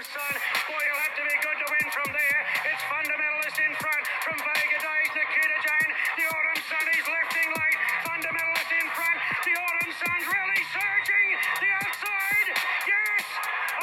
[0.00, 2.40] Boy, you'll have to be good to win from there.
[2.72, 5.90] It's fundamentalist in front from Vega Jane.
[6.16, 7.76] The autumn sun is lifting late.
[8.08, 9.20] Fundamentalist in front.
[9.44, 11.28] The autumn sun's really surging.
[11.60, 12.48] The outside.
[12.88, 13.24] Yes.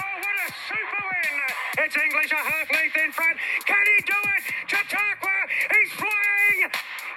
[0.02, 1.86] Oh, what a super win.
[1.86, 3.38] It's English a half length in front.
[3.70, 4.44] Can he do it?
[4.66, 5.38] Chautauqua.
[5.70, 6.60] He's flying.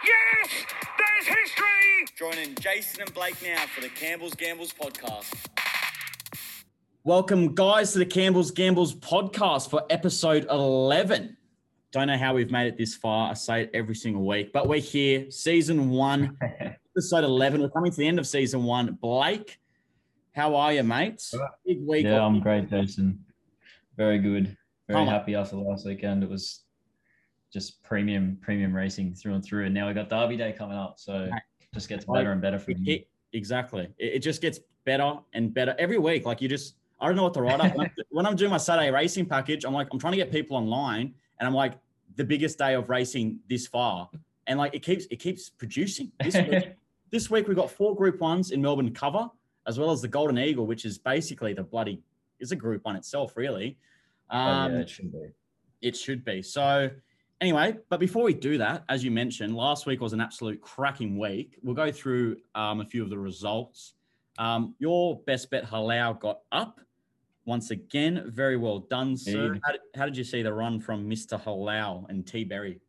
[0.05, 0.69] Yes.
[1.01, 2.05] There's history.
[2.21, 5.50] Joining Jason and Blake now for the Campbell's Gambles podcast.
[7.05, 11.37] Welcome, guys, to the Campbell's Gambles podcast for episode 11.
[11.93, 13.31] Don't know how we've made it this far.
[13.31, 16.37] I say it every single week, but we're here, season one,
[16.95, 17.63] episode 11.
[17.63, 18.99] We're coming to the end of season one.
[19.01, 19.59] Blake,
[20.35, 21.33] how are you, mates?
[21.35, 22.05] Uh, Big week.
[22.05, 23.25] Yeah, I'm great, Jason.
[23.97, 24.57] Very good.
[24.89, 26.23] Very happy after last weekend.
[26.23, 26.65] It was
[27.53, 29.65] just premium, premium racing through and through.
[29.67, 30.95] And now we got Derby Day coming up.
[30.99, 31.33] So it
[31.75, 32.77] just gets better and better here.
[32.87, 33.89] it- exactly.
[33.99, 36.27] It, it just gets better and better every week.
[36.27, 37.75] Like you just, I don't know what to write up.
[37.77, 40.31] when, I'm, when I'm doing my Saturday racing package, I'm like, I'm trying to get
[40.31, 41.75] people online, and I'm like,
[42.17, 44.11] the biggest day of racing this far,
[44.47, 46.13] and like it keeps, it keeps producing.
[46.23, 46.75] This week,
[47.11, 49.29] this week we've got four Group Ones in Melbourne cover,
[49.67, 52.03] as well as the Golden Eagle, which is basically the bloody
[52.41, 53.79] is a Group One itself, really.
[54.31, 55.29] Oh, Um, yeah, it should be.
[55.83, 56.43] it should be.
[56.43, 56.91] So,
[57.41, 61.19] anyway, but before we do that, as you mentioned, last week was an absolute cracking
[61.19, 61.59] week.
[61.63, 63.95] We'll go through um, a few of the results.
[64.39, 66.81] Um, your best bet Halau got up
[67.45, 68.25] once again.
[68.29, 69.59] Very well done, sir.
[69.65, 71.43] How did, how did you see the run from Mr.
[71.43, 72.81] Halau and T Berry?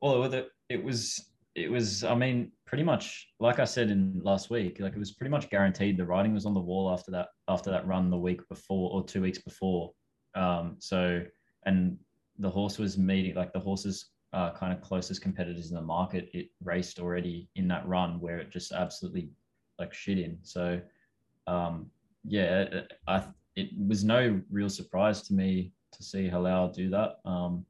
[0.00, 2.04] Well, it, it was, it was.
[2.04, 4.78] I mean, pretty much like I said in last week.
[4.78, 5.96] Like it was pretty much guaranteed.
[5.96, 7.28] The writing was on the wall after that.
[7.48, 9.92] After that run the week before or two weeks before.
[10.34, 11.22] Um, so
[11.66, 11.98] and
[12.38, 16.28] the horse was meeting like the horse's uh, kind of closest competitors in the market.
[16.32, 19.30] It raced already in that run where it just absolutely
[19.78, 20.38] like shit in.
[20.42, 20.80] So
[21.46, 21.90] um,
[22.24, 23.24] yeah, I
[23.58, 27.16] it was no real surprise to me to see Halau do that.
[27.24, 27.66] Um,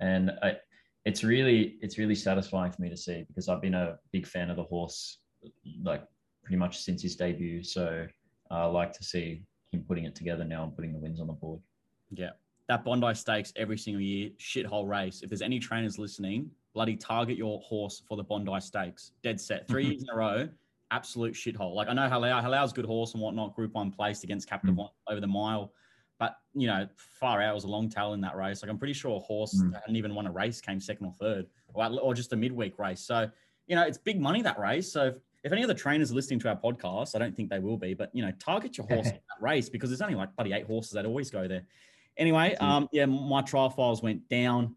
[0.00, 0.56] and I,
[1.06, 4.50] it's really it's really satisfying for me to see because I've been a big fan
[4.50, 5.18] of the horse
[5.82, 6.04] like
[6.42, 7.62] pretty much since his debut.
[7.62, 8.06] So
[8.50, 11.32] I like to see him putting it together now and putting the wins on the
[11.32, 11.60] board.
[12.10, 12.30] Yeah.
[12.68, 15.22] That Bondi Stakes every single year, shithole race.
[15.22, 19.12] If there's any trainers listening, bloody target your horse for the Bondi Stakes.
[19.22, 19.66] Dead set.
[19.68, 20.48] Three years in a row,
[20.90, 21.74] absolute shithole.
[21.74, 24.78] Like I know Halau, Halau's good horse and whatnot, group one placed against Captain Mm.
[24.78, 25.72] One over the mile.
[26.18, 28.62] But you know, far out was a long tail in that race.
[28.62, 29.72] Like I'm pretty sure a horse Mm.
[29.72, 32.36] that hadn't even won a race came second or third, or, at- or just a
[32.36, 33.00] midweek race.
[33.00, 33.30] So
[33.66, 34.90] you know, it's big money that race.
[34.92, 37.50] So if, if any of the trainers are listening to our podcast, I don't think
[37.50, 40.14] they will be, but you know, target your horse in that race because there's only
[40.14, 41.66] like bloody eight horses that always go there.
[42.16, 44.74] Anyway, um, yeah, my trial files went down.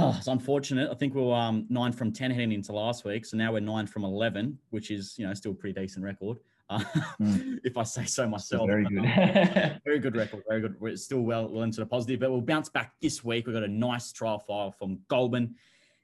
[0.00, 0.90] Oh, it's unfortunate.
[0.90, 3.60] I think we were um, nine from ten heading into last week, so now we're
[3.60, 6.38] nine from eleven, which is you know still a pretty decent record,
[6.70, 6.78] uh,
[7.20, 7.58] Mm.
[7.64, 8.68] if I say so myself.
[8.68, 9.02] very good.
[9.84, 10.76] very good record, very good.
[10.80, 13.46] We're still well, well into the positive, but we'll bounce back this week.
[13.46, 15.56] We've got a nice trial file from Goldman.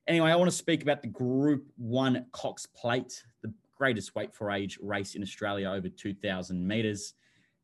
[0.09, 4.51] Anyway, I want to speak about the Group One Cox Plate, the greatest weight for
[4.51, 7.15] age race in Australia over 2,000 meters.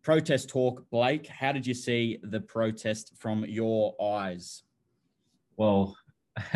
[0.03, 1.27] Protest talk, Blake.
[1.27, 4.63] How did you see the protest from your eyes?
[5.57, 5.95] well,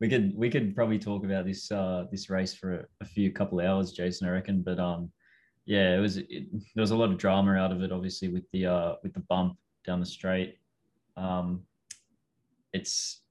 [0.00, 3.32] we could we could probably talk about this uh, this race for a, a few
[3.32, 4.28] couple hours, Jason.
[4.28, 5.10] I reckon, but um,
[5.64, 8.44] yeah, it was it, there was a lot of drama out of it, obviously with
[8.52, 9.56] the uh, with the bump
[9.86, 10.58] down the straight.
[11.16, 11.62] Um,
[12.72, 13.22] it's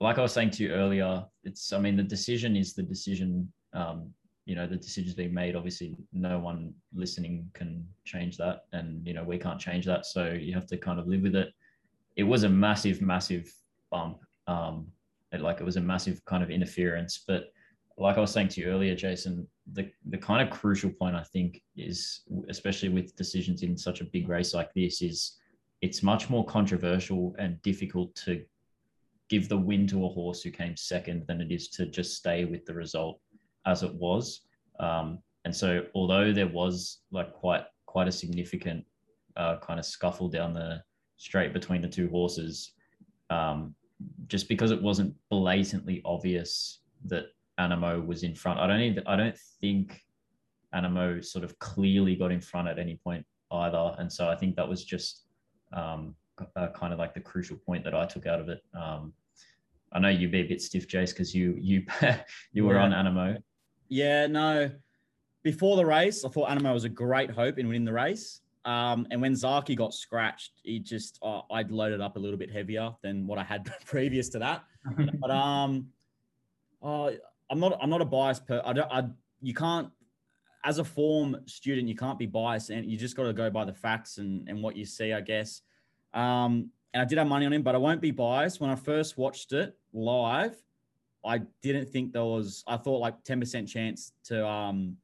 [0.00, 1.24] like I was saying to you earlier.
[1.44, 3.52] It's I mean the decision is the decision.
[3.72, 4.12] Um,
[4.46, 5.54] you know the decision's being made.
[5.54, 10.06] Obviously, no one listening can change that, and you know we can't change that.
[10.06, 11.52] So you have to kind of live with it.
[12.16, 13.52] It was a massive, massive
[13.90, 14.18] bump.
[14.46, 14.88] Um,
[15.32, 17.24] it, like it was a massive kind of interference.
[17.26, 17.52] But
[17.98, 21.22] like I was saying to you earlier, Jason, the the kind of crucial point I
[21.22, 25.38] think is, especially with decisions in such a big race like this, is
[25.82, 28.44] it's much more controversial and difficult to
[29.28, 32.44] give the win to a horse who came second than it is to just stay
[32.44, 33.20] with the result
[33.66, 34.42] as it was.
[34.80, 38.84] Um, and so, although there was like quite quite a significant
[39.36, 40.82] uh, kind of scuffle down the
[41.16, 42.72] straight between the two horses,
[43.30, 43.74] um,
[44.26, 47.26] just because it wasn't blatantly obvious that
[47.58, 48.58] Anamoe was in front.
[48.60, 50.00] I don't even, I don't think
[50.74, 53.94] Anamoe sort of clearly got in front at any point either.
[53.98, 55.24] And so I think that was just
[55.72, 56.14] um,
[56.56, 58.62] uh, kind of like the crucial point that I took out of it.
[58.74, 59.12] Um,
[59.92, 61.84] I know you'd be a bit stiff, Jace, because you you
[62.52, 62.84] you were Yeah.
[62.84, 63.42] on Anamoe.
[63.88, 64.70] Yeah, no.
[65.42, 68.40] Before the race, I thought Anamoe was a great hope in winning the race.
[68.64, 72.50] Um, and when Zaaki got scratched, he just uh, I'd loaded up a little bit
[72.50, 74.64] heavier than what I had previous to that.
[75.20, 75.88] But um,
[76.82, 77.10] uh,
[77.50, 78.62] I'm not I'm not a biased per.
[78.64, 78.90] I don't.
[78.90, 79.04] I
[79.40, 79.88] you can't
[80.64, 83.64] as a form student you can't be biased and you just got to go by
[83.64, 85.12] the facts and and what you see.
[85.12, 85.62] I guess.
[86.12, 88.60] Um, and I did have money on him, but I won't be biased.
[88.60, 90.56] When I first watched it live,
[91.24, 92.64] I didn't think there was.
[92.66, 94.96] I thought like ten percent chance to um,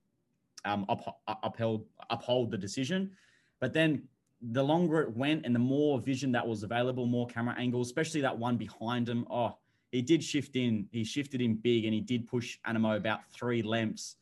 [0.64, 3.12] um up, uphold uphold the decision,
[3.61, 4.03] but then
[4.41, 8.20] the longer it went and the more vision that was available, more camera angles, especially
[8.20, 9.26] that one behind him.
[9.31, 9.56] Oh,
[9.93, 10.88] he did shift in.
[10.93, 14.17] He shifted in big, and he did push Anamoe about three lengths.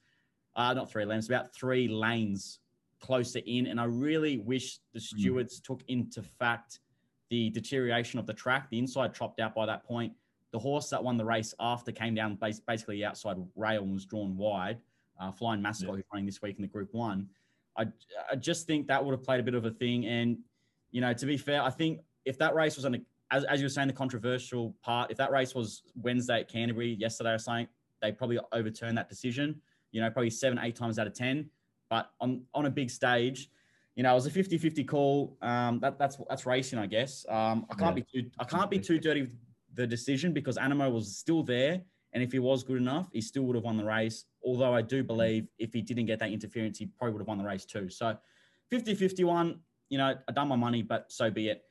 [0.56, 2.60] Uh, not three lengths, about three lanes
[3.00, 3.66] closer in.
[3.66, 5.64] And I really wish the stewards mm.
[5.64, 6.78] took into fact
[7.28, 8.70] the deterioration of the track.
[8.70, 10.12] The inside chopped out by that point.
[10.52, 14.04] The horse that won the race after came down basically the outside rail and was
[14.04, 14.78] drawn wide.
[15.20, 15.96] Uh, Flying Mascot, yeah.
[15.96, 17.28] who's running this week in the Group One.
[17.76, 17.86] I,
[18.30, 20.06] I just think that would have played a bit of a thing.
[20.06, 20.38] And,
[20.90, 22.98] you know, to be fair, I think if that race was on a,
[23.30, 26.94] as, as you were saying, the controversial part, if that race was Wednesday at Canterbury
[26.94, 27.68] yesterday or something,
[28.00, 29.60] they probably overturned that decision,
[29.92, 31.48] you know, probably seven, eight times out of 10.
[31.90, 33.50] But on, on a big stage,
[33.96, 35.36] you know, it was a 50 50 call.
[35.42, 37.24] Um, that, that's, that's racing, I guess.
[37.28, 38.02] Um, I can't yeah.
[38.02, 39.30] be too, I can't be too dirty with
[39.74, 41.80] the decision because Anamoe was still there.
[42.12, 44.24] And if he was good enough, he still would have won the race.
[44.44, 47.38] Although I do believe if he didn't get that interference, he probably would have won
[47.38, 47.88] the race too.
[47.88, 48.17] So
[48.70, 49.58] 50 51,
[49.88, 51.64] you know, I done my money, but so be it.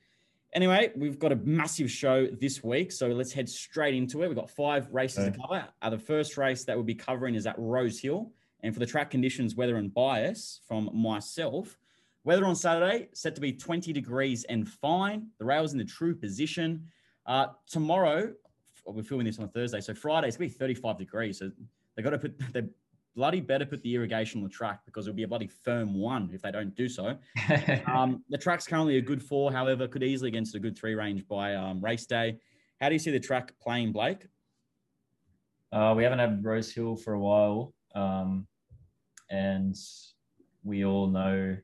[0.52, 2.92] Anyway, we've got a massive show this week.
[2.92, 4.28] So let's head straight into it.
[4.28, 5.32] We've got five races okay.
[5.32, 5.68] to cover.
[5.82, 8.30] Uh, the first race that we'll be covering is at Rose Hill.
[8.62, 11.76] And for the track conditions, weather and bias from myself,
[12.22, 15.26] weather on Saturday set to be 20 degrees and fine.
[15.38, 16.86] The rails in the true position.
[17.26, 18.32] Uh, tomorrow,
[18.86, 21.38] we're filming this on Thursday, so Friday it's gonna be 35 degrees.
[21.38, 21.50] So
[21.96, 22.62] they got to put they
[23.14, 26.30] bloody better put the irrigation on the track because it'll be a bloody firm one
[26.32, 27.16] if they don't do so.
[27.86, 31.26] um, the track's currently a good four, however, could easily against a good three range
[31.28, 32.38] by um, race day.
[32.80, 34.26] How do you see the track playing, Blake?
[35.72, 38.46] Uh, we haven't had Rose Hill for a while, um,
[39.30, 39.76] and
[40.62, 41.56] we all know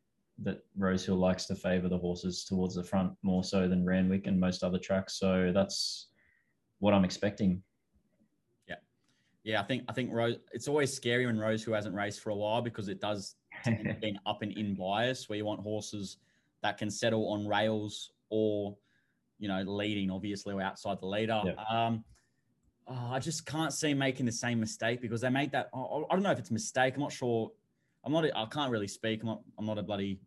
[0.42, 4.26] that Rose Hill likes to favour the horses towards the front more so than Randwick
[4.26, 5.18] and most other tracks.
[5.18, 6.08] So that's
[6.78, 7.62] what I'm expecting.
[9.44, 9.60] Yeah.
[9.60, 10.36] I think I think Rose.
[10.52, 13.36] It's always scary when Rose who hasn't raced for a while because it does
[14.00, 16.18] being up and in bias where you want horses
[16.62, 18.76] that can settle on rails or
[19.38, 21.42] you know leading obviously or outside the leader.
[21.44, 21.86] Yeah.
[21.86, 22.04] Um,
[22.86, 25.70] oh, I just can't see making the same mistake because they made that.
[25.72, 26.94] Oh, I don't know if it's a mistake.
[26.94, 27.50] I'm not sure.
[28.04, 28.24] I'm not.
[28.24, 29.22] I can't really speak.
[29.22, 29.40] I'm not.
[29.58, 30.20] I'm not a bloody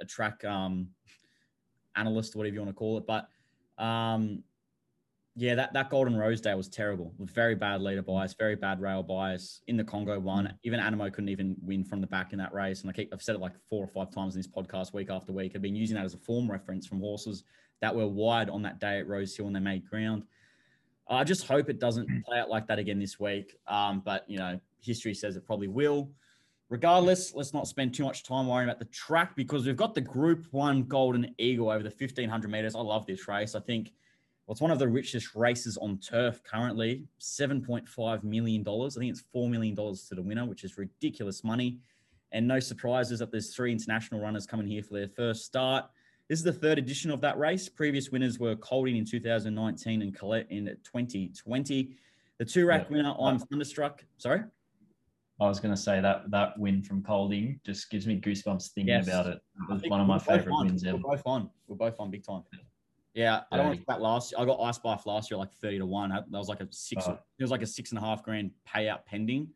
[0.00, 0.88] a track um,
[1.96, 3.06] analyst, whatever you want to call it.
[3.06, 3.28] But
[3.82, 4.42] um,
[5.36, 7.12] yeah, that, that Golden Rose Day was terrible.
[7.18, 10.54] With very bad leader bias, very bad rail bias in the Congo one.
[10.62, 12.82] Even Anamoe couldn't even win from the back in that race.
[12.82, 15.10] And I keep, I've said it like four or five times in this podcast, week
[15.10, 15.52] after week.
[15.54, 17.42] I've been using that as a form reference from horses
[17.80, 20.22] that were wide on that day at Rose Hill and they made ground.
[21.08, 23.56] I just hope it doesn't play out like that again this week.
[23.66, 26.10] Um, but you know, history says it probably will.
[26.68, 30.00] Regardless, let's not spend too much time worrying about the track because we've got the
[30.00, 32.74] Group One Golden Eagle over the 1500 meters.
[32.74, 33.54] I love this race.
[33.54, 33.92] I think
[34.46, 37.04] well, it's one of the richest races on turf currently.
[37.18, 38.60] $7.5 million.
[38.60, 41.78] I think it's $4 million to the winner, which is ridiculous money.
[42.30, 45.86] And no surprises that there's three international runners coming here for their first start.
[46.28, 47.70] This is the third edition of that race.
[47.70, 51.96] Previous winners were Kolding in 2019 and Colette in 2020.
[52.38, 52.96] The Toorak yeah.
[52.96, 54.04] winner, I'm Thunderstruck.
[54.18, 54.42] Sorry?
[55.40, 58.94] I was going to say that that win from Kolding just gives me goosebumps thinking
[58.94, 59.06] yes.
[59.06, 59.40] about it.
[59.68, 60.98] It was one of my favorite wins ever.
[60.98, 61.50] We're both on.
[61.66, 62.42] We're both on big time.
[63.14, 64.34] Yeah, I don't want to that last.
[64.36, 66.10] I got Ice Life last year like 30 to 1.
[66.10, 67.12] That was like a six, oh.
[67.12, 69.48] it was like a six and a half grand payout pending.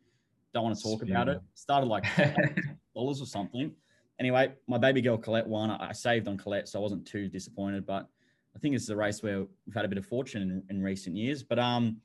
[0.55, 1.41] Don't want to talk about it.
[1.55, 2.05] Started like
[2.95, 3.73] dollars or something.
[4.21, 5.71] Anyway, my baby girl Colette won.
[5.71, 7.85] I saved on Colette, so I wasn't too disappointed.
[7.85, 8.09] But
[8.55, 11.17] I think it's a race where we've had a bit of fortune in, in recent
[11.17, 11.43] years.
[11.43, 11.99] But um,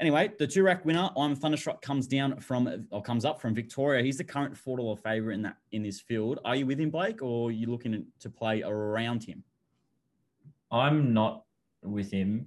[0.00, 4.02] anyway, the Toorak winner, I'm Thunderstruck, comes down from or comes up from Victoria.
[4.02, 6.40] He's the current four dollar favorite in that in this field.
[6.44, 9.44] Are you with him, Blake, or are you looking to play around him?
[10.72, 11.44] I'm not
[11.82, 12.46] with him,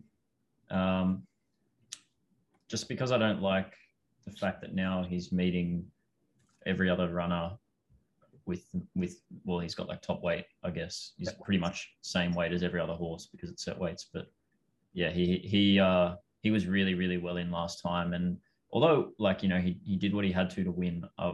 [0.69, 1.23] um,
[2.69, 3.73] just because I don't like
[4.25, 5.85] the fact that now he's meeting
[6.65, 7.51] every other runner
[8.45, 8.65] with
[8.95, 11.13] with well, he's got like top weight, I guess.
[11.17, 14.09] He's pretty much same weight as every other horse because it's set weights.
[14.13, 14.27] But
[14.93, 18.37] yeah, he he uh, he was really really well in last time, and
[18.71, 21.05] although like you know he he did what he had to to win.
[21.17, 21.33] Uh,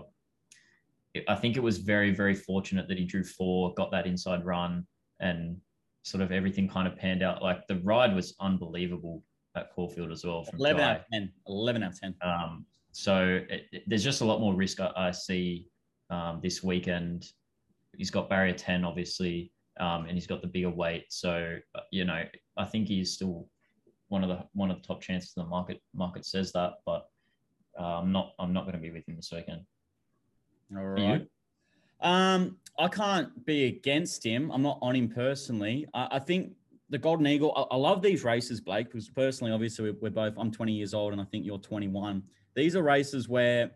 [1.27, 4.85] I think it was very very fortunate that he drew four, got that inside run,
[5.19, 5.57] and
[6.03, 7.41] sort of everything kind of panned out.
[7.41, 9.23] Like the ride was unbelievable
[9.55, 10.43] at Caulfield as well.
[10.43, 10.89] From 11 Jai.
[10.89, 11.31] out of 10.
[11.47, 12.15] 11 out of 10.
[12.21, 15.67] Um, so it, it, there's just a lot more risk I, I see
[16.09, 17.31] um, this weekend.
[17.97, 21.05] He's got barrier 10, obviously, um, and he's got the bigger weight.
[21.09, 22.23] So, uh, you know,
[22.57, 23.47] I think he's still
[24.07, 27.07] one of the one of the top chances the market market says that, but
[27.79, 29.61] uh, I'm not I'm not going to be with him this weekend.
[30.75, 31.27] All right.
[32.01, 34.51] Um, I can't be against him.
[34.51, 35.85] I'm not on him personally.
[35.93, 36.53] I, I think
[36.89, 37.53] the Golden Eagle.
[37.55, 40.33] I, I, love these races, Blake, because personally, obviously, we're, both.
[40.37, 42.23] I'm 20 years old, and I think you're 21.
[42.55, 43.71] These are races where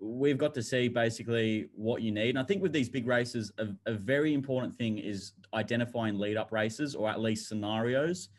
[0.00, 2.30] we've got to see basically what you need.
[2.30, 6.50] And I think with these big races, a, a very important thing is identifying lead-up
[6.52, 8.30] races, or at least scenarios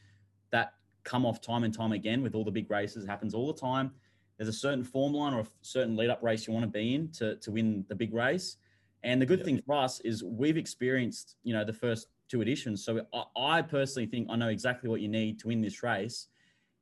[0.52, 0.74] that
[1.04, 2.24] come off time and time again.
[2.24, 3.92] With all the big races, it happens all the time.
[4.38, 7.12] There's a certain form line or a certain lead-up race you want to be in
[7.14, 8.58] to to win the big race
[9.04, 12.84] and the good thing for us is we've experienced, you know, the first two editions.
[12.86, 16.28] So I, I, personally think I know exactly what you need to win this race.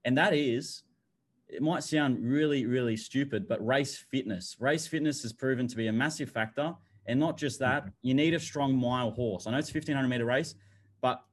[0.06, 0.84] And that is,
[1.48, 4.58] it might sound really, really stupid, but race fitness.
[4.60, 6.76] Race fitness has proven to be a massive factor.
[7.06, 9.48] And not just that, you need a strong mile horse.
[9.48, 10.56] I know it's a 1500 meter race,
[11.02, 11.24] but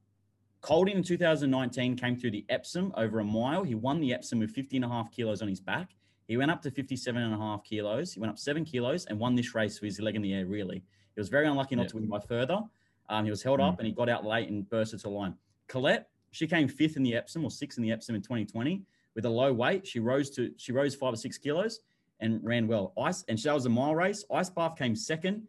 [0.67, 3.63] Kolding in 2019 came through the Epsom over a mile.
[3.63, 5.91] He won the Epsom with 50 and a half kilos on his back.
[6.27, 8.13] He went up to 57 and a half kilos.
[8.13, 10.47] He went up seven kilos and won this race with his leg in the air,
[10.47, 10.83] really.
[11.15, 11.89] He was very unlucky not yeah.
[11.89, 12.61] to win by further.
[13.09, 13.69] Um, he was held mm.
[13.69, 15.35] up and he got out late and bursted to the line.
[15.69, 18.83] Colette, she came fifth in the Epsom or sixth in the Epsom in 2020
[19.15, 19.87] with a low weight.
[19.87, 21.81] She rose to she rose five or six kilos
[22.21, 22.93] and ran well.
[23.01, 24.25] Ice and that was a mile race.
[24.31, 25.47] Icebath came second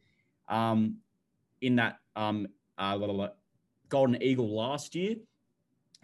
[0.48, 0.98] um,
[1.62, 2.98] in that um, uh,
[3.90, 5.16] Golden Eagle last year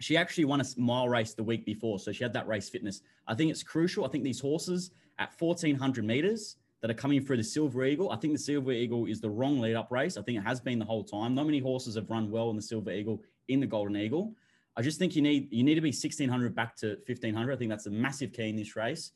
[0.00, 3.00] she actually won a mile race the week before, so she had that race fitness.
[3.26, 4.04] I think it's crucial.
[4.04, 8.16] I think these horses at 1400 meters that are coming through the Silver Eagle, I
[8.16, 10.16] think the Silver Eagle is the wrong lead up race.
[10.16, 11.34] I think it has been the whole time.
[11.34, 14.34] Not many horses have run well in the Silver Eagle in the Golden Eagle.
[14.76, 17.52] I just think you need you need to be 1600 back to 1500.
[17.52, 19.12] I think that's a massive key in this race.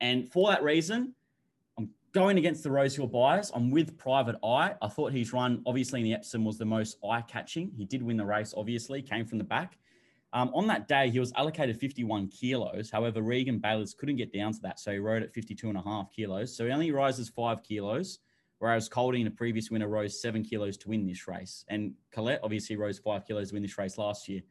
[0.00, 1.14] And for that reason,
[1.78, 3.50] I'm going against the Rosehill bias.
[3.54, 4.74] I'm with Private Eye.
[4.80, 7.72] I thought his run, obviously in the Epsom, was the most eye catching.
[7.76, 9.78] He did win the race, obviously, came from the back.
[10.32, 12.90] Um, on that day, he was allocated 51 kilos.
[12.90, 15.82] However, Regan Bayliss couldn't get down to that, so he rode at 52 and a
[15.82, 16.56] half kilos.
[16.56, 18.20] So he only rises five kilos,
[18.58, 21.64] whereas Kolding, a previous winner, rose seven kilos to win this race.
[21.68, 24.42] And Colette obviously rose five kilos to win this race last year.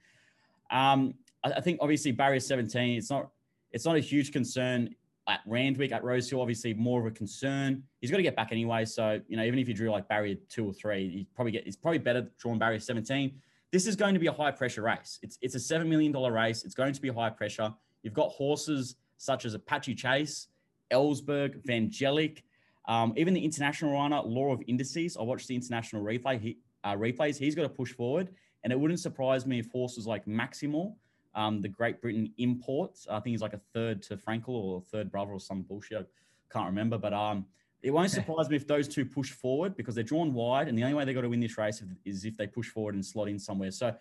[0.70, 3.30] Um, I, I, think obviously barrier 17, it's not
[3.72, 4.94] it's not a huge concern
[5.28, 7.84] at Randwick, at Rosehill, obviously more of a concern.
[8.02, 8.84] He's got to get back anyway.
[8.86, 11.68] So, you know, even if you drew like barrier two or three, he probably get,
[11.68, 13.32] it's probably better drawn barrier 17
[13.72, 15.20] this is going to be a high pressure race.
[15.22, 16.64] It's it's a seven million dollar race.
[16.64, 17.74] It's going to be high pressure.
[18.04, 20.48] You've got horses such as Apache Chase,
[20.92, 22.44] Ellsberg, Vangelic,
[22.88, 25.18] um, even the international runner Law of Indices.
[25.18, 27.38] I watched the international replay he, uh, replays.
[27.38, 28.30] He's got to push forward,
[28.64, 30.96] and it wouldn't surprise me if horses like Maximal,
[31.36, 35.12] um, the Great Britain imports, I think he's like a third to Frankel or third
[35.12, 36.10] brother or some bullshit.
[36.50, 37.46] I can't remember, but um,
[37.82, 40.84] it won't surprise me if those two push forward because they're drawn wide, and the
[40.84, 43.30] only way they got to win this race is if they push forward and slot
[43.30, 43.72] in somewhere.
[43.72, 43.96] So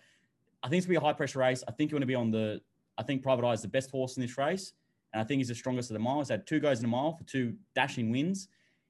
[0.61, 1.63] I think it's gonna be a high pressure race.
[1.67, 2.61] I think you're gonna be on the.
[2.97, 4.73] I think Private Eye is the best horse in this race,
[5.13, 6.19] and I think he's the strongest of the mile.
[6.19, 8.49] He's had two goes in a mile for two dashing wins,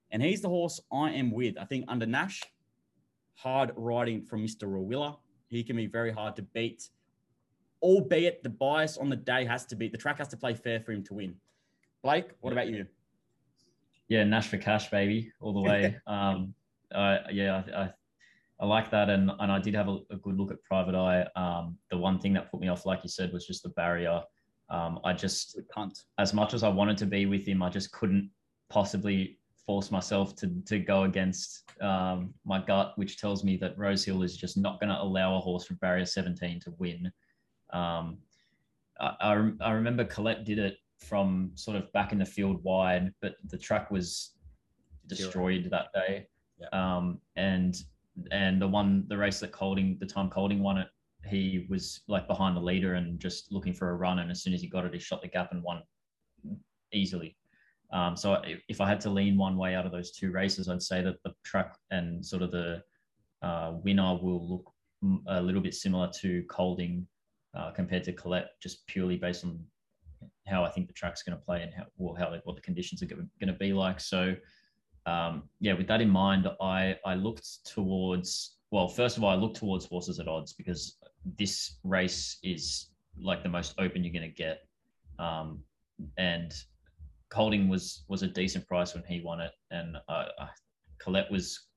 [0.10, 1.58] and he's the horse I am with.
[1.60, 2.42] I think under Nash,
[3.36, 4.64] hard riding from Mr.
[4.64, 5.18] Rawiller.
[5.48, 6.90] He can be very hard to beat,
[7.82, 10.80] albeit the bias on the day has to be the track has to play fair
[10.80, 11.36] for him to win.
[12.02, 12.88] Blake, what about you?
[14.10, 15.96] Yeah, Nash for cash, baby, all the way.
[16.08, 16.54] um,
[16.94, 17.94] uh, yeah, I, I,
[18.60, 21.28] I, like that, and and I did have a, a, good look at Private Eye.
[21.36, 24.22] Um, the one thing that put me off, like you said, was just the barrier.
[24.70, 25.98] Um, I just can't.
[26.18, 28.32] As much as I wanted to be with him, I just couldn't
[28.70, 34.24] possibly force myself to to go against um, my gut, which tells me that Rosehill
[34.24, 37.12] is just not going to allow a horse from barrier 17 to win.
[37.72, 38.18] Um,
[39.00, 43.14] I, I, I remember Colette did it from sort of back in the field wide,
[43.22, 44.34] but the track was
[45.08, 46.28] destroyed that day.
[46.60, 46.68] Yeah.
[46.72, 47.76] Um, and
[48.32, 50.88] and the one the race that Kolding the time Kolding won it,
[51.26, 54.20] he was like behind the leader and just looking for a run.
[54.20, 55.82] And as soon as he got it, he shot the gap and won
[56.92, 57.36] easily.
[57.92, 60.84] Um, so if I had to lean one way out of those two races, I'd
[60.84, 62.84] say that the track and sort of the
[63.42, 64.72] uh, winner will look
[65.28, 67.08] a little bit similar to Kolding
[67.56, 69.60] uh, compared to Colette, just purely based on
[70.48, 73.02] how I think the track's going to play and how well, how what the conditions
[73.02, 74.00] are going to be like.
[74.00, 74.36] So,
[75.06, 79.36] um, yeah, with that in mind, I I looked towards well, first of all, I
[79.36, 80.98] looked towards horses at odds because
[81.38, 84.60] this race is like the most open you're going to get,
[85.18, 85.64] um,
[86.18, 86.54] and
[87.30, 90.26] Kolding was was a decent price when he won it, and uh,
[91.00, 91.68] Colette was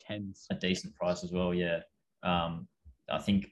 [0.00, 1.52] tens a decent price as well.
[1.52, 1.80] Yeah,
[2.22, 2.68] um,
[3.10, 3.50] I think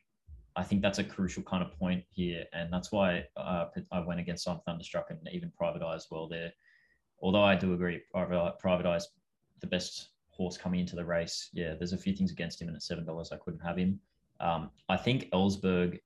[0.58, 4.18] I think that's a crucial kind of point here, and that's why uh, I went
[4.18, 6.26] against on Thunderstruck and even Private Eye as well.
[6.26, 6.52] There,
[7.22, 9.08] although I do agree, Private, Eye is
[9.60, 11.50] the best horse coming into the race.
[11.52, 14.00] Yeah, there's a few things against him, and at seven dollars, I couldn't have him.
[14.40, 16.00] Um, I think Ellsberg,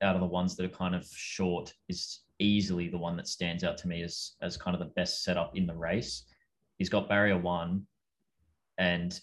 [0.00, 3.64] out of the ones that are kind of short, is easily the one that stands
[3.64, 6.24] out to me as as kind of the best setup in the race.
[6.78, 7.86] He's got barrier one,
[8.78, 9.20] and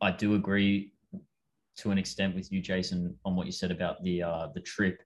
[0.00, 0.94] I do agree
[1.80, 5.02] to an extent with you, Jason, on what you said about the uh, the trip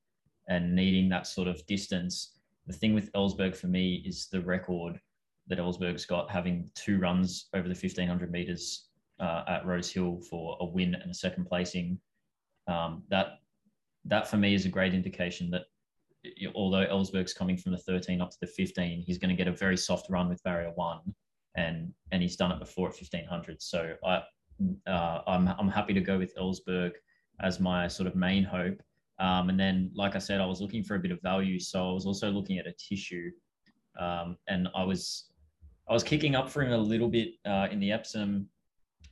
[0.48, 2.38] and needing that sort of distance.
[2.66, 5.00] The thing with Ellsberg for me is the record
[5.48, 8.88] that Ellsberg's got, having two runs over the 1500 meters
[9.20, 11.98] uh, at Rose Hill for a win and a second placing.
[12.66, 13.38] Um, that
[14.06, 15.62] that for me is a great indication that
[16.54, 19.56] although Ellsberg's coming from the 13 up to the 15, he's going to get a
[19.56, 21.00] very soft run with barrier one,
[21.56, 23.62] and and he's done it before at 1500.
[23.62, 24.22] So I
[24.86, 26.92] uh, I'm I'm happy to go with Ellsberg
[27.40, 28.80] as my sort of main hope.
[29.18, 31.88] Um, and then, like I said, I was looking for a bit of value, so
[31.88, 33.30] I was also looking at Atishu,
[33.98, 35.30] um, and I was
[35.88, 38.48] I was kicking up for him a little bit uh, in the Epsom,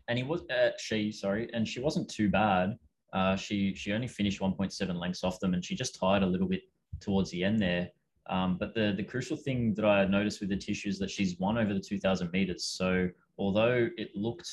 [0.08, 2.76] and he was uh, she sorry, and she wasn't too bad.
[3.12, 6.48] Uh, she she only finished 1.7 lengths off them, and she just tied a little
[6.48, 6.62] bit
[7.00, 7.88] towards the end there.
[8.28, 11.38] Um, but the the crucial thing that I noticed with the tissue is that she's
[11.38, 12.64] won over the 2,000 meters.
[12.64, 13.08] So
[13.38, 14.48] although it looked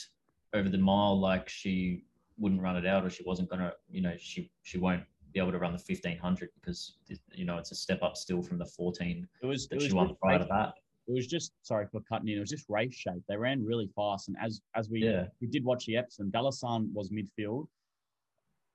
[0.53, 2.03] over the mile like she
[2.37, 5.03] wouldn't run it out or she wasn't gonna, you know, she she won't
[5.33, 6.97] be able to run the 1500 because
[7.33, 9.85] you know it's a step up still from the 14 It was that it was
[9.87, 10.73] she won just prior to that.
[11.07, 12.37] It was just sorry for cutting in.
[12.37, 13.21] It was just race shape.
[13.27, 15.27] They ran really fast, and as as we Yeah.
[15.41, 17.67] we did watch the Epsom, Dalasan was midfield.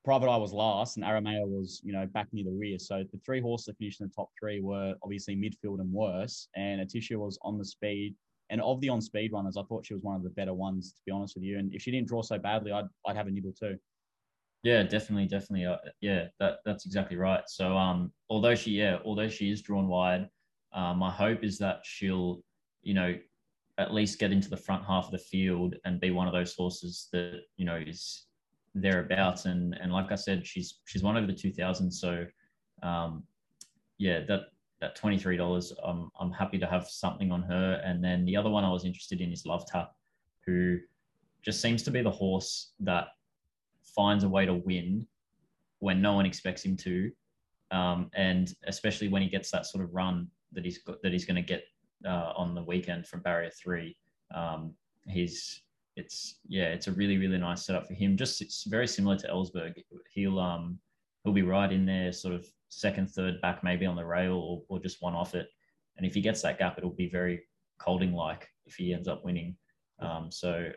[0.04, 2.78] Private Eye was last, and Aramea was you know back near the rear.
[2.78, 6.48] So the three horses that finished in the top three were obviously midfield and worse.
[6.56, 8.14] And Atishu was on the speed.
[8.50, 10.92] And of the on speed runners, I thought she was one of the better ones,
[10.92, 11.58] to be honest with you.
[11.58, 13.78] And if she didn't draw so badly, I'd I'd have a nibble too.
[14.62, 15.66] Yeah, definitely, definitely.
[15.66, 17.42] Uh, yeah, that that's exactly right.
[17.46, 20.28] So, um, although she, yeah, although she is drawn wide,
[20.72, 22.42] uh, my hope is that she'll,
[22.82, 23.14] you know,
[23.76, 26.54] at least get into the front half of the field and be one of those
[26.54, 28.26] horses that you know is
[28.74, 29.44] thereabouts.
[29.44, 31.90] And and like I said, she's she's won over the two thousand.
[31.90, 32.26] So,
[32.82, 33.24] um,
[33.98, 34.46] yeah, that
[34.84, 37.80] that twenty three dollars, I'm I'm happy to have something on her.
[37.84, 39.92] And then the other one I was interested in is Love Tap,
[40.46, 40.78] who
[41.42, 43.06] just seems to be the horse that
[43.96, 45.06] finds a way to win
[45.78, 47.10] when no one expects him to,
[47.70, 51.24] um, and especially when he gets that sort of run that he's got, that he's
[51.24, 51.64] going to get
[52.06, 53.96] uh, on the weekend from barrier three.
[54.34, 54.74] Um,
[55.08, 55.62] he's
[55.96, 58.16] it's yeah, it's a really really nice setup for him.
[58.16, 59.72] Just it's very similar to Ellsberg.
[60.10, 60.78] He'll um
[61.22, 62.46] he'll be right in there, sort of
[62.78, 65.48] second, third back, maybe on the rail or, or just one off it.
[65.96, 67.42] And if he gets that gap, it'll be very
[67.78, 69.56] Kolding like if he ends up winning.
[70.00, 70.70] Um, so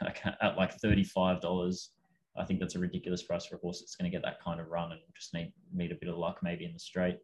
[0.00, 1.90] at like thirty five dollars.
[2.36, 4.60] I think that's a ridiculous price for a horse that's going to get that kind
[4.60, 7.18] of run and just need need a bit of luck maybe in the straight.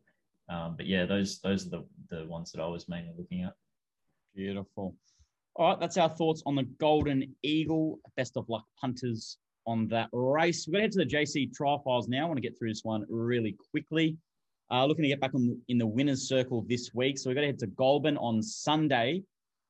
[0.48, 3.54] Um, but yeah, those those are the the ones that I was mainly looking at.
[4.34, 4.94] Beautiful.
[5.54, 7.98] All right, that's our thoughts on the Golden Eagle.
[8.16, 10.66] Best of luck, punters, on that race.
[10.66, 12.22] We're going to head to the JC trial files now.
[12.22, 14.16] I want to get through this one really quickly.
[14.70, 17.18] Uh, looking to get back on in the winners' circle this week.
[17.18, 19.22] So we're going to head to Goulburn on Sunday.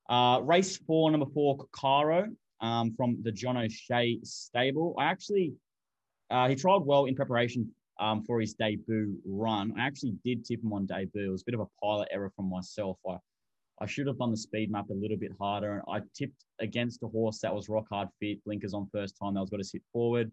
[0.08, 2.28] Uh, race four, number four, Caro
[2.60, 4.94] um, from the John O'Shea stable.
[4.98, 5.54] I actually,
[6.30, 9.74] uh, he trialled well in preparation um, for his debut run.
[9.78, 11.28] I actually did tip him on debut.
[11.28, 12.98] It was a bit of a pilot error from myself.
[13.08, 13.16] I
[13.80, 15.74] I should have done the speed map a little bit harder.
[15.74, 19.34] And I tipped against a horse that was rock hard fit, blinkers on first time.
[19.34, 20.30] That was got to sit forward,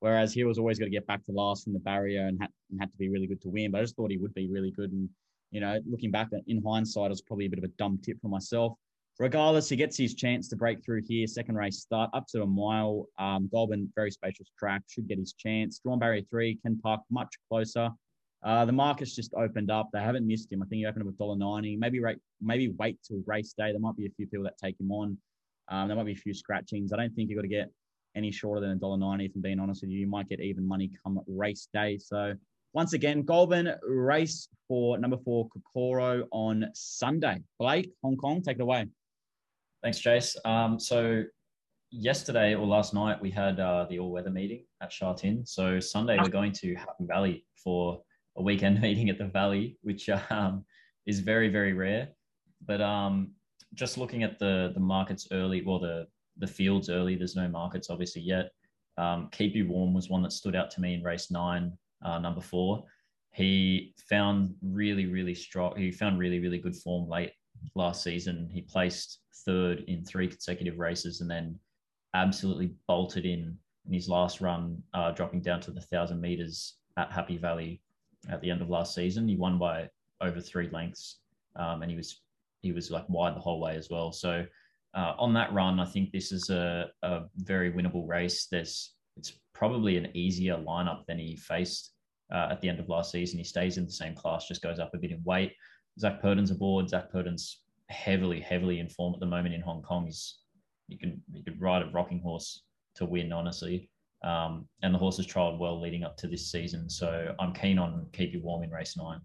[0.00, 2.50] whereas he was always going to get back to last from the barrier and had,
[2.70, 3.70] and had to be really good to win.
[3.70, 4.90] But I just thought he would be really good.
[4.92, 5.08] And
[5.50, 8.20] you know, looking back in hindsight, it was probably a bit of a dumb tip
[8.20, 8.74] for myself.
[9.18, 11.26] Regardless, he gets his chance to break through here.
[11.26, 13.06] Second race start up to a mile.
[13.18, 15.78] Um, Goulburn, very spacious track, should get his chance.
[15.78, 17.90] Drawn barrier three, can park much closer.
[18.42, 19.90] Uh, the market's just opened up.
[19.92, 20.62] They haven't missed him.
[20.62, 21.76] I think he opened up with dollar ninety.
[21.76, 23.70] Maybe rate, maybe wait till race day.
[23.70, 25.18] There might be a few people that take him on.
[25.68, 26.92] Um, there might be a few scratchings.
[26.92, 27.70] I don't think you got to get
[28.16, 29.26] any shorter than a dollar ninety.
[29.26, 31.98] If I'm being honest with you, you might get even money come race day.
[31.98, 32.34] So
[32.72, 37.42] once again, Goulburn race for number four Kokoro on Sunday.
[37.58, 38.86] Blake, Hong Kong, take it away.
[39.82, 40.36] Thanks, Jace.
[40.46, 41.24] Um, so
[41.90, 45.44] yesterday or last night we had uh, the all-weather meeting at Sha Tin.
[45.44, 48.00] So Sunday we're going to Happy Valley for
[48.36, 50.64] a weekend meeting at the Valley, which um,
[51.06, 52.08] is very very rare.
[52.66, 53.32] But um,
[53.74, 56.06] just looking at the the markets early, well the
[56.38, 57.16] the fields early.
[57.16, 58.50] There's no markets obviously yet.
[58.96, 61.72] Um, Keep You Warm was one that stood out to me in race nine,
[62.04, 62.84] uh, number four.
[63.32, 65.76] He found really really strong.
[65.76, 67.32] He found really really good form late
[67.74, 68.48] last season.
[68.52, 71.58] He placed third in three consecutive races and then
[72.14, 77.10] absolutely bolted in in his last run, uh, dropping down to the thousand meters at
[77.10, 77.80] Happy Valley
[78.28, 79.28] at the end of last season.
[79.28, 79.88] He won by
[80.20, 81.20] over three lengths,
[81.56, 82.20] um, and he was
[82.62, 84.12] he was like wide the whole way as well.
[84.12, 84.44] So
[84.94, 88.46] uh, on that run, I think this is a, a very winnable race.
[88.46, 91.92] There's it's probably an easier lineup than he faced
[92.32, 93.38] uh, at the end of last season.
[93.38, 95.52] He stays in the same class, just goes up a bit in weight.
[95.98, 96.88] Zac Purton's aboard.
[96.88, 100.06] Zac Purton's heavily, heavily in form at the moment in Hong Kong.
[100.06, 100.38] He's
[100.88, 102.64] you can you could ride a rocking horse
[102.96, 103.88] to win, honestly.
[104.22, 107.78] Um, and the horse has trialled well leading up to this season, so I'm keen
[107.78, 109.20] on keep you warm in race nine.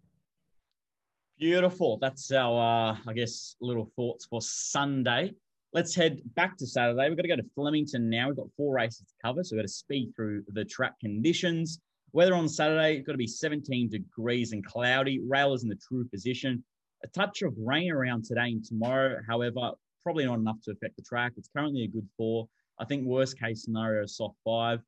[1.38, 1.98] Beautiful.
[1.98, 5.34] That's our, uh, I guess, little thoughts for Sunday.
[5.74, 7.10] Let's head back to Saturday.
[7.10, 8.28] We've got to go to Flemington now.
[8.28, 11.82] We've got four races to cover, so we've got to speed through the track conditions.
[12.14, 15.20] Weather on Saturday, it's got to be 17 degrees and cloudy.
[15.28, 16.64] Railers in the true position.
[17.04, 19.18] A touch of rain around today and tomorrow.
[19.28, 19.72] However,
[20.04, 21.34] probably not enough to affect the track.
[21.36, 22.48] It's currently a good four.
[22.80, 24.82] I think worst case scenario, is soft five.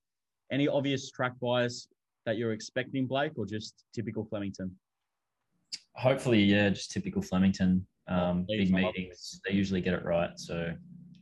[0.52, 1.88] Any obvious track bias
[2.26, 4.76] that you're expecting, Blake, or just typical Flemington?
[5.95, 7.86] Hopefully, yeah, just typical Flemington.
[8.08, 10.30] Um, big meetings, they usually get it right.
[10.36, 10.73] So,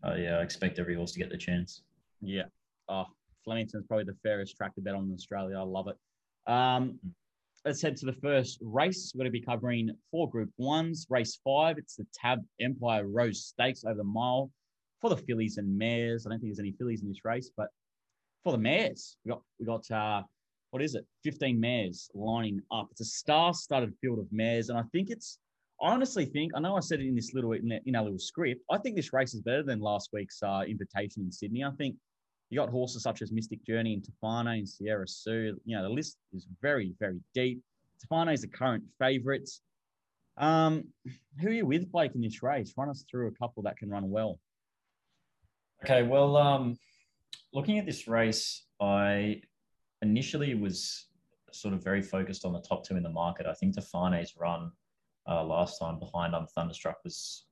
[0.05, 1.81] uh, yeah, I expect every horse to get the chance.
[2.21, 2.43] Yeah.
[2.87, 3.05] Oh,
[3.43, 5.57] Flemington's probably the fairest track to bet on in Australia.
[5.57, 6.51] I love it.
[6.51, 6.99] Um,
[7.63, 9.11] let's head to the first race.
[9.13, 11.07] We're going to be covering four Group Ones.
[11.09, 14.51] Race five, it's the Tab Empire Rose Stakes over the mile
[15.01, 16.25] for the fillies and mares.
[16.25, 17.67] I don't think there's any fillies in this race, but
[18.43, 20.23] for the mares, we got we got uh,
[20.71, 21.05] what is it?
[21.23, 22.87] 15 mares lining up.
[22.91, 25.39] It's a star-studded field of mares, and I think it's.
[25.81, 28.61] I honestly think I know I said it in this little in, our little script.
[28.71, 31.63] I think this race is better than last week's uh, invitation in Sydney.
[31.63, 31.95] I think
[32.49, 35.57] you got horses such as Mystic Journey and Tofane and Sierra Sue.
[35.65, 37.61] You know, the list is very, very deep.
[38.03, 39.49] Tofane is the current favourite.
[40.37, 40.85] Um,
[41.41, 42.73] who are you with, Blake, in this race?
[42.77, 44.39] Run us through a couple that can run well.
[45.85, 46.79] Okay, well, um,
[47.53, 49.39] looking at this race, I
[50.01, 51.09] initially was
[51.51, 53.45] sort of very focused on the top two in the market.
[53.45, 54.71] I think Tofane's run
[55.29, 57.45] uh, last time behind on Thunderstruck was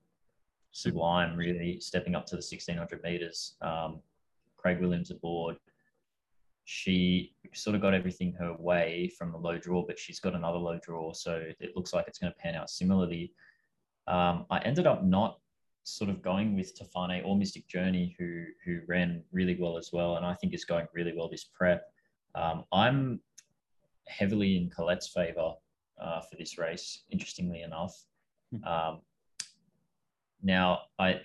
[0.72, 3.54] sublime, really stepping up to the 1600 meters.
[3.62, 4.00] Um,
[4.56, 5.54] Craig Williams aboard.
[6.64, 10.58] She sort of got everything her way from the low draw, but she's got another
[10.58, 13.32] low draw, so it looks like it's going to pan out similarly.
[14.08, 15.38] Um, I ended up not
[15.84, 20.16] sort of going with Tofane or Mystic Journey, who who ran really well as well,
[20.16, 21.84] and I think is going really well this prep.
[22.34, 23.20] Um, I'm
[24.08, 25.52] heavily in Colette's favour
[26.02, 27.04] uh, for this race.
[27.10, 27.94] Interestingly enough,
[28.66, 29.00] um,
[30.42, 31.20] now I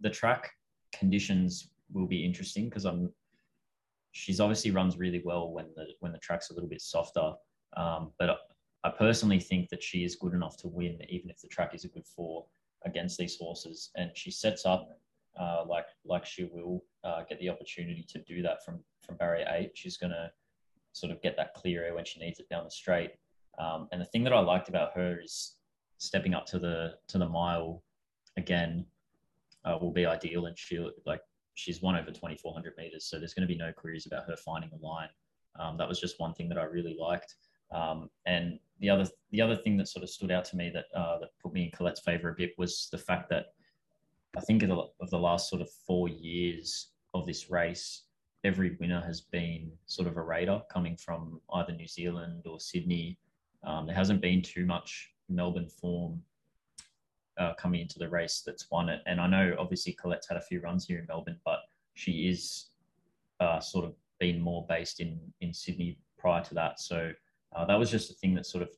[0.00, 0.50] the track
[0.92, 3.12] conditions will be interesting because I'm
[4.12, 7.32] she's obviously runs really well when the when the track's a little bit softer.
[7.76, 8.38] Um, but
[8.84, 11.84] I personally think that she is good enough to win, even if the track is
[11.84, 12.46] a good four
[12.84, 13.90] against these horses.
[13.96, 14.98] And she sets up
[15.38, 19.46] uh, like like she will uh, get the opportunity to do that from from barrier
[19.50, 19.72] eight.
[19.74, 20.30] She's to
[20.92, 23.12] sort of get that clear air when she needs it down the straight.
[23.58, 25.56] Um, and the thing that I liked about her is
[25.98, 27.82] stepping up to the to the mile
[28.36, 28.84] again
[29.64, 31.20] uh, will be ideal, and she like
[31.54, 34.70] she's won over 2400 meters, so there's going to be no queries about her finding
[34.70, 35.08] the line.
[35.58, 37.36] Um, that was just one thing that I really liked.
[37.70, 40.86] Um, and the other the other thing that sort of stood out to me that
[40.94, 43.46] uh, that put me in Colette's favour a bit was the fact that
[44.36, 48.04] I think of the, of the last sort of four years of this race,
[48.44, 53.18] every winner has been sort of a raider coming from either New Zealand or Sydney.
[53.62, 56.20] Um, there hasn't been too much Melbourne form
[57.38, 59.00] uh, coming into the race that's won it.
[59.06, 61.60] And I know obviously Colette's had a few runs here in Melbourne, but
[61.94, 62.70] she is
[63.38, 66.80] uh, sort of been more based in in Sydney prior to that.
[66.80, 67.12] So
[67.54, 68.70] uh, that was just a thing that sort of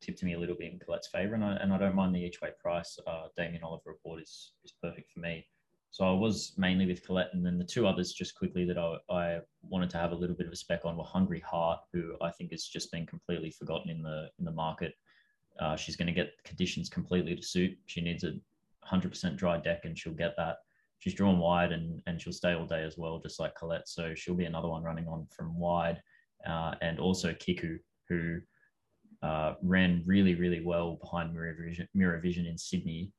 [0.00, 2.20] tipped me a little bit in Colette's favour, and I and I don't mind the
[2.20, 2.98] each way price.
[3.06, 5.46] Uh, Damien Oliver report is is perfect for me.
[5.92, 8.96] So I was mainly with Colette, and then the two others just quickly that I,
[9.10, 12.14] I wanted to have a little bit of a spec on were Hungry Heart, who
[12.22, 14.94] I think has just been completely forgotten in the in the market.
[15.60, 17.76] Uh, she's going to get conditions completely to suit.
[17.84, 18.32] She needs a
[18.90, 20.56] 100% dry deck, and she'll get that.
[21.00, 23.86] She's drawn wide, and and she'll stay all day as well, just like Colette.
[23.86, 26.02] So she'll be another one running on from wide,
[26.46, 27.78] uh, and also Kiku,
[28.12, 33.12] who uh, ran really really well behind Mirror Vision, Mirror Vision in Sydney,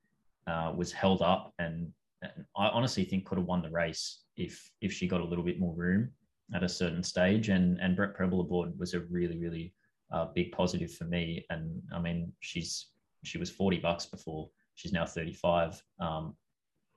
[0.47, 4.69] uh, was held up, and, and I honestly think could have won the race if
[4.81, 6.11] if she got a little bit more room
[6.53, 7.49] at a certain stage.
[7.49, 9.73] And and Brett Prebble aboard was a really really
[10.11, 11.45] uh, big positive for me.
[11.49, 12.87] And I mean, she's
[13.23, 14.49] she was forty bucks before.
[14.75, 15.81] She's now thirty five.
[15.99, 16.35] Um,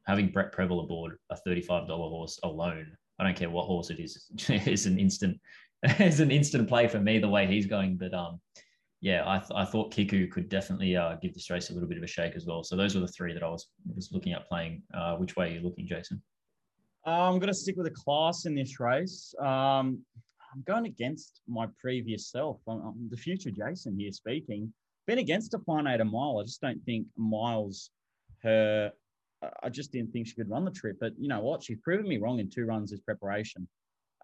[0.06, 3.90] having Brett Prebble aboard a thirty five dollar horse alone, I don't care what horse
[3.90, 4.26] it is,
[4.66, 5.38] is an instant
[6.00, 7.96] is an instant play for me the way he's going.
[7.96, 8.40] But um,
[9.00, 11.98] yeah, I, th- I thought Kiku could definitely uh, give this race a little bit
[11.98, 12.64] of a shake as well.
[12.64, 14.82] So those were the three that I was was looking at playing.
[14.94, 16.22] Uh, which way are you looking, Jason?
[17.06, 19.32] Uh, I'm going to stick with a class in this race.
[19.38, 20.00] Um,
[20.52, 22.60] I'm going against my previous self.
[22.66, 24.72] I'm, I'm the future Jason here speaking.
[25.06, 26.38] Been against a at a mile.
[26.40, 27.90] I just don't think Miles,
[28.42, 28.90] her,
[29.62, 30.96] I just didn't think she could run the trip.
[30.98, 31.62] But you know what?
[31.62, 33.68] She's proven me wrong in two runs as preparation.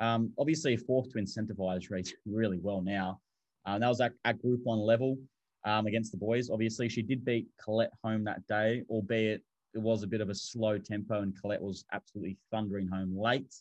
[0.00, 3.20] Um, obviously, fourth to Incentivise race really well now.
[3.64, 5.16] Uh, that was at, at Group One level
[5.64, 6.50] um, against the boys.
[6.50, 9.42] Obviously, she did beat Colette home that day, albeit
[9.74, 13.54] it was a bit of a slow tempo, and Colette was absolutely thundering home late.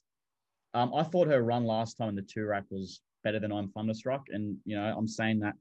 [0.73, 4.25] Um, I thought her run last time in the Toorak was better than I'm Thunderstruck,
[4.29, 5.55] and you know I'm saying that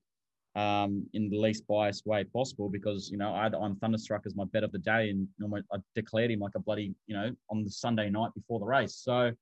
[0.57, 4.45] um, in the least biased way possible because you know I I'm Thunderstruck as my
[4.53, 5.29] bet of the day, and
[5.73, 8.97] I declared him like a bloody you know on the Sunday night before the race.
[8.97, 9.33] So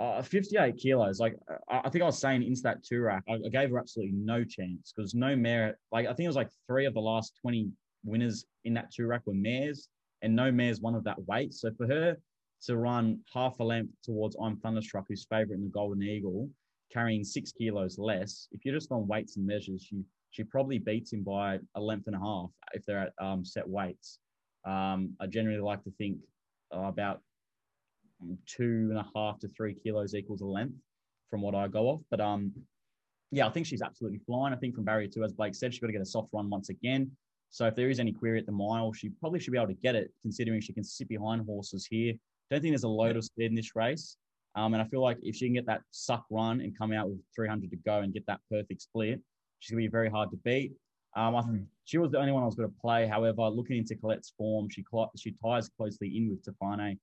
[0.00, 1.36] uh, 58 kilos, like
[1.68, 4.44] I, I think I was saying into that Toorak, I, I gave her absolutely no
[4.44, 5.76] chance because no merit.
[5.92, 7.70] Like I think it was like three of the last 20
[8.04, 9.88] winners in that Toorak were mares,
[10.22, 11.52] and no mares one of that weight.
[11.52, 12.16] So for her
[12.62, 16.48] to run half a length towards I'm Thunderstruck, who's favourite in the Golden Eagle,
[16.90, 21.12] carrying six kilos less, if you're just on weights and measures, you she probably beats
[21.12, 24.20] him by a length and a half if they're at um, set weights.
[24.64, 26.18] Um, I generally like to think
[26.74, 27.20] uh, about
[28.46, 30.74] two and a half to three kilos equals a length
[31.28, 32.00] from what I go off.
[32.10, 32.52] But um,
[33.30, 34.52] yeah, I think she's absolutely flying.
[34.52, 36.50] I think from barrier two, as Blake said, she's got to get a soft run
[36.50, 37.10] once again.
[37.50, 39.74] So if there is any query at the mile, she probably should be able to
[39.74, 42.14] get it, considering she can sit behind horses here.
[42.50, 44.16] Don't think there's a load of speed in this race.
[44.56, 47.08] Um, and I feel like if she can get that suck run and come out
[47.08, 49.20] with 300 to go and get that perfect split,
[49.60, 50.72] She's going to be very hard to beat.
[51.16, 51.66] Um, I think mm.
[51.84, 53.06] she was the only one I was going to play.
[53.06, 54.84] However, looking into Colette's form, she
[55.16, 56.98] she ties closely in with Tofane,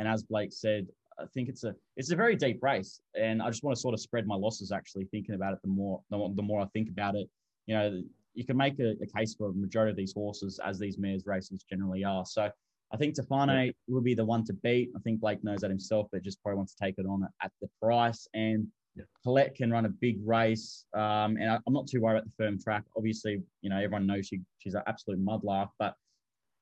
[0.00, 0.88] and as Blake said,
[1.20, 3.94] I think it's a it's a very deep race, and I just want to sort
[3.94, 4.72] of spread my losses.
[4.72, 7.28] Actually, thinking about it, the more the more, the more I think about it,
[7.66, 8.02] you know,
[8.34, 11.26] you can make a, a, case for a majority of these horses as these mares
[11.26, 12.24] races generally are.
[12.24, 12.50] So
[12.92, 13.72] I think Tofane yeah.
[13.88, 14.90] will be the one to beat.
[14.96, 17.52] I think Blake knows that himself, but just probably wants to take it on at
[17.60, 18.26] the price.
[18.32, 19.04] And yeah.
[19.22, 22.44] Colette can run a big race, um, and I, am not too worried about the
[22.44, 22.84] firm track.
[22.96, 25.94] Obviously, you know everyone knows she she's an absolute mudlark, but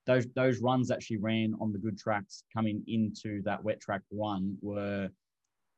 [0.09, 4.01] those those runs that she ran on the good tracks coming into that wet track
[4.11, 5.11] run were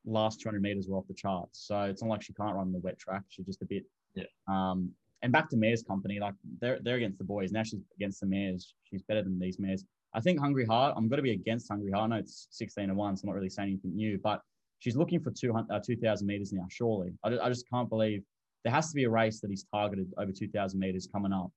[0.05, 1.67] last 200 meters were off the charts.
[1.67, 3.23] So it's not like she can't run the wet track.
[3.27, 3.83] She's just a bit.
[4.15, 4.23] Yeah.
[4.47, 4.91] Um,
[5.21, 7.61] and back to Mares Company, like they're they're against the boys now.
[7.63, 8.73] She's against the mares.
[8.83, 9.83] She's better than these mares.
[10.13, 10.95] I think Hungry Heart.
[10.97, 12.05] I'm going to be against Hungry Heart.
[12.05, 14.41] I know it's 16 to one, so I'm not really saying anything new, but
[14.79, 17.13] she's looking for 200, uh, 2,000 meters now, surely.
[17.23, 18.23] I, I just can't believe
[18.63, 21.51] there has to be a race that he's targeted over 2,000 meters coming up.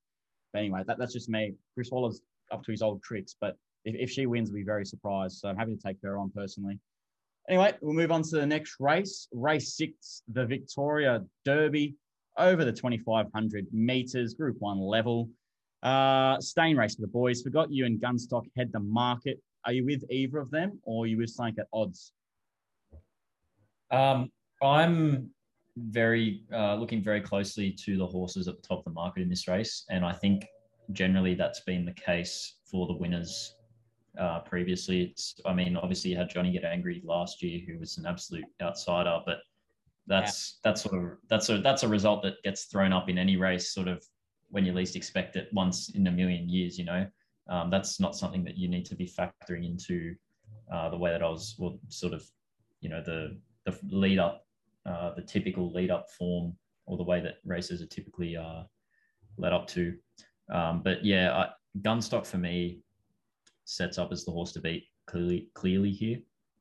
[0.53, 1.55] But anyway, that, that's just me.
[1.75, 2.21] Chris Waller's
[2.53, 5.39] up to his old tricks, but if, if she wins, we'll be very surprised.
[5.39, 6.79] So I'm happy to take her on personally.
[7.49, 9.29] Anyway, we'll move on to the next race.
[9.33, 11.95] Race six, the Victoria Derby
[12.39, 15.29] over the 2,500 meters, Group One level.
[15.83, 17.43] Uh, staying race for the boys.
[17.43, 19.39] Forgot you and Gunstock head the market.
[19.67, 22.13] Are you with either of them or are you with something at odds?
[23.91, 24.31] Um,
[24.63, 25.31] I'm
[25.77, 29.29] very uh, looking very closely to the horses at the top of the market in
[29.29, 30.47] this race, and I think
[30.93, 33.57] generally that's been the case for the winners
[34.19, 35.03] uh, previously.
[35.03, 38.45] It's, I mean, obviously you had Johnny get angry last year, who was an absolute
[38.63, 39.39] outsider, but
[40.07, 40.71] that's yeah.
[40.71, 43.73] that's sort of that's a that's a result that gets thrown up in any race,
[43.73, 44.05] sort of
[44.51, 46.79] when you least expect it, once in a million years.
[46.79, 47.07] You know,
[47.49, 50.15] um, that's not something that you need to be factoring into
[50.73, 52.25] uh, the way that I was, well, sort of,
[52.81, 54.47] you know, the the lead up,
[54.87, 56.55] uh, the typical lead up form
[56.87, 58.63] or the way that races are typically uh,
[59.39, 59.95] led up to.
[60.53, 61.49] Um, but yeah, I,
[61.81, 62.81] Gunstock for me
[63.65, 66.19] sets up as the horse to beat clearly clearly here.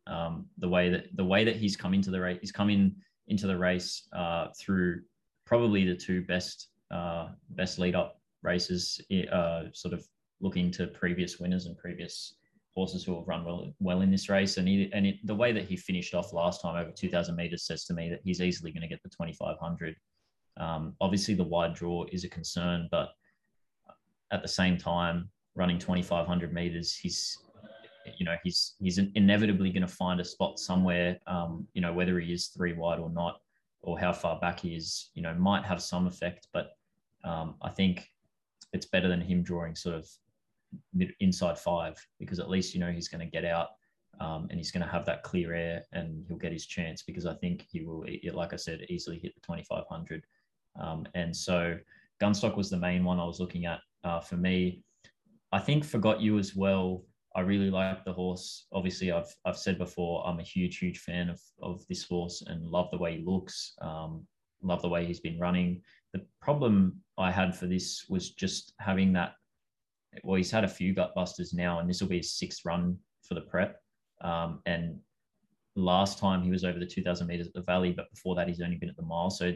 [0.08, 2.96] Um, the way that the way that he's come into the race, he's come in
[3.28, 5.02] into the race uh, through
[5.46, 9.00] probably the two best uh, best lead up races,
[9.32, 10.06] uh, sort of
[10.42, 12.36] looking to previous winners and previous
[12.76, 14.58] horses who have run well well in this race.
[14.58, 17.66] And he, and it, the way that he finished off last time over 2,000 meters
[17.66, 19.96] says to me that he's easily going to get the 2,500.
[20.58, 23.10] Um, obviously, the wide draw is a concern, but
[24.34, 27.38] at the same time, running 2,500 meters, he's
[28.18, 31.18] you know he's he's inevitably going to find a spot somewhere.
[31.28, 33.40] Um, you know whether he is three wide or not,
[33.82, 36.48] or how far back he is, you know, might have some effect.
[36.52, 36.72] But
[37.24, 38.10] um, I think
[38.74, 40.10] it's better than him drawing sort of
[41.20, 43.68] inside five because at least you know he's going to get out
[44.20, 47.26] um, and he's going to have that clear air and he'll get his chance because
[47.26, 50.24] I think he will, like I said, easily hit the 2500.
[50.80, 51.78] Um, and so
[52.22, 54.84] Gunstock was the main one I was looking at uh, for me.
[55.52, 57.06] I think Forgot You as well.
[57.36, 58.68] I really like the horse.
[58.72, 62.68] Obviously, I've I've said before I'm a huge huge fan of of this horse and
[62.68, 63.74] love the way he looks.
[63.82, 64.26] Um,
[64.62, 65.82] love the way he's been running.
[66.14, 69.34] The problem I had for this was just having that
[70.24, 72.98] well, he's had a few gut busters now, and this will be his sixth run
[73.28, 73.80] for the prep.
[74.22, 75.00] Um, and
[75.76, 78.62] last time he was over the 2000 meters at the Valley, but before that, he's
[78.62, 79.30] only been at the mile.
[79.30, 79.54] So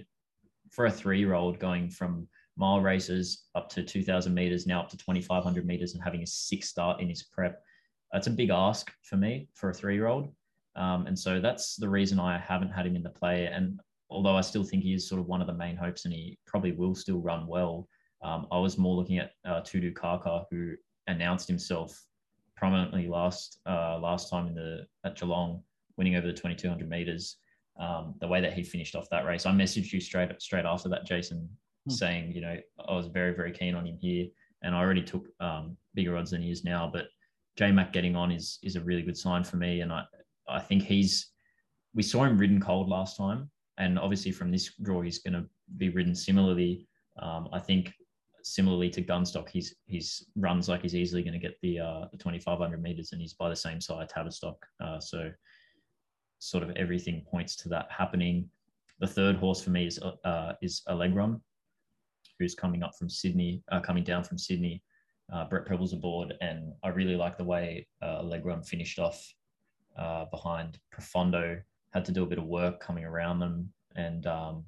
[0.72, 2.28] for a three year old going from
[2.58, 6.70] mile races up to 2000 meters, now up to 2500 meters, and having a six
[6.70, 7.62] start in his prep,
[8.12, 10.34] that's a big ask for me for a three year old.
[10.76, 13.48] Um, and so that's the reason I haven't had him in the play.
[13.48, 16.14] And although I still think he is sort of one of the main hopes and
[16.14, 17.88] he probably will still run well,
[18.24, 20.74] um, I was more looking at uh, Tudu Kaka, who
[21.08, 22.00] announced himself
[22.56, 25.62] prominently last uh, last time in the at Geelong
[25.98, 27.38] winning over the 2200 meters.
[27.80, 30.90] Um, the way that he finished off that race, I messaged you straight straight after
[30.90, 31.48] that, Jason,
[31.88, 31.94] Hmm.
[31.94, 34.28] saying you know I was very very keen on him here,
[34.62, 36.90] and I already took um, bigger odds than he is now.
[36.92, 37.06] But
[37.58, 40.04] J Mac getting on is is a really good sign for me, and I
[40.50, 41.32] I think he's
[41.94, 45.46] we saw him ridden cold last time, and obviously from this draw he's going to
[45.78, 46.88] be ridden similarly.
[47.20, 47.94] Um, I think
[48.44, 52.18] similarly to Gunstock, he's he's runs like he's easily going to get the uh, the
[52.18, 54.58] 2500 meters, and he's by the same side Tavistock.
[54.84, 55.32] Uh, so
[56.40, 58.50] sort of everything points to that happening.
[59.00, 61.42] The third horse for me is uh, is Allegron,
[62.40, 64.84] who's coming up from Sydney, uh, coming down from Sydney.
[65.32, 68.24] Uh, Brett Prebble's aboard, and I really like the way uh,
[68.66, 69.22] finished off
[69.98, 71.60] uh, behind Profondo.
[71.94, 74.64] Had to do a bit of work coming around them, and um,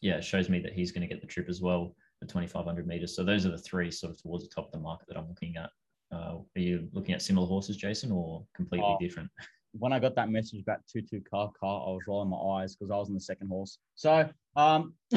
[0.00, 2.86] yeah, it shows me that he's going to get the trip as well, the 2500
[2.86, 3.14] meters.
[3.14, 5.28] So those are the three sort of towards the top of the market that I'm
[5.28, 5.70] looking at.
[6.10, 8.96] Uh, are you looking at similar horses, Jason, or completely Oh.
[8.98, 9.30] different?
[9.72, 12.74] when I got that message about two two car car, I was rolling my eyes
[12.76, 13.78] because I was in the second horse.
[13.94, 14.94] So um,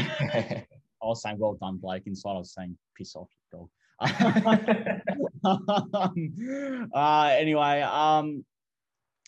[1.02, 3.70] I was saying, "Well done, Blake." Inside, I was saying, "Piss off, you dog."
[6.94, 8.44] uh, anyway, um,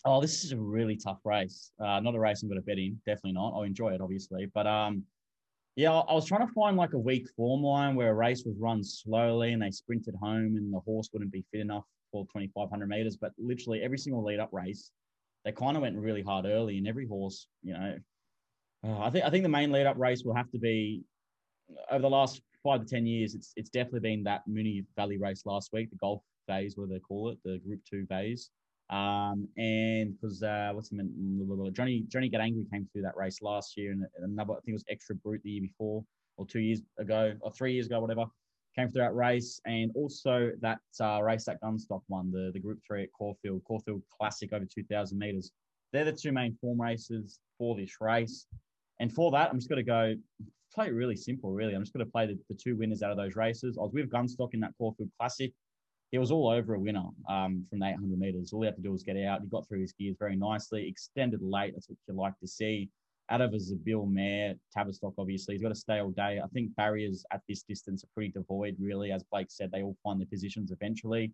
[0.04, 1.70] oh, this is a really tough race.
[1.78, 3.00] Uh, not a race I'm going to bet in.
[3.06, 3.54] Definitely not.
[3.54, 5.04] I'll enjoy it, obviously, but um,
[5.76, 8.44] yeah, I I was trying to find like a weak form line where a race
[8.44, 12.24] was run slowly and they sprinted home and the horse wouldn't be fit enough for
[12.26, 13.16] 2,500 meters.
[13.16, 14.90] But literally every single lead up race,
[15.44, 17.96] they kind of went really hard early, and every horse, you know,
[18.84, 21.02] uh, I think I think the main lead up race will have to be
[21.90, 23.34] over the last five to ten years.
[23.34, 26.94] It's it's definitely been that Moonee Valley race last week, the golf phase, what do
[26.94, 28.50] they call it, the Group Two Vase.
[28.90, 31.72] Um, and because uh, what's the name?
[31.72, 34.72] Johnny Johnny Get Angry came through that race last year, and another I think it
[34.72, 36.04] was Extra Brut the year before,
[36.36, 38.26] or two years ago, or three years ago, whatever.
[38.76, 42.80] Came through that race, and also that uh, race that Gunstock won, the the Group
[42.84, 45.52] Three at Caulfield, Caulfield Classic over two thousand meters.
[45.92, 48.46] They're the two main form races for this race,
[48.98, 50.14] and for that, I'm just going to go
[50.74, 51.52] play really simple.
[51.52, 53.78] Really, I'm just going to play the, the two winners out of those races.
[53.78, 55.52] I was with Gunstock in that Caulfield Classic
[56.14, 58.52] he was all over a winner um, from the 800 meters.
[58.52, 59.40] All he had to do was get out.
[59.42, 61.74] He got through his gears very nicely, extended late.
[61.74, 62.88] That's what you like to see.
[63.30, 66.40] Out of a Zabeel mare, Tavistock, obviously, he's got to stay all day.
[66.40, 69.10] I think barriers at this distance are pretty devoid, really.
[69.10, 71.32] As Blake said, they all find their positions eventually.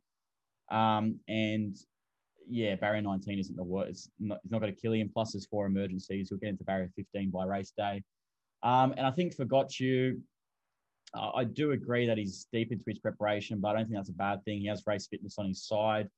[0.70, 1.76] Um, and
[2.48, 3.90] yeah, barrier 19 isn't the worst.
[3.90, 5.10] It's not, not going to kill him.
[5.12, 6.30] Plus, there's four emergencies.
[6.30, 8.02] He'll get into barrier 15 by race day.
[8.62, 10.20] Um, and I think for Got You,
[11.14, 14.14] I do agree that he's deep into his preparation, but I don't think that's a
[14.14, 14.60] bad thing.
[14.60, 16.08] He has race fitness on his side.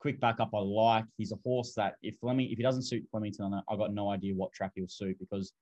[0.00, 1.04] Quick backup, I like.
[1.18, 4.34] He's a horse that if Fleming, if he doesn't suit Flemington, I've got no idea
[4.34, 5.52] what track he'll suit because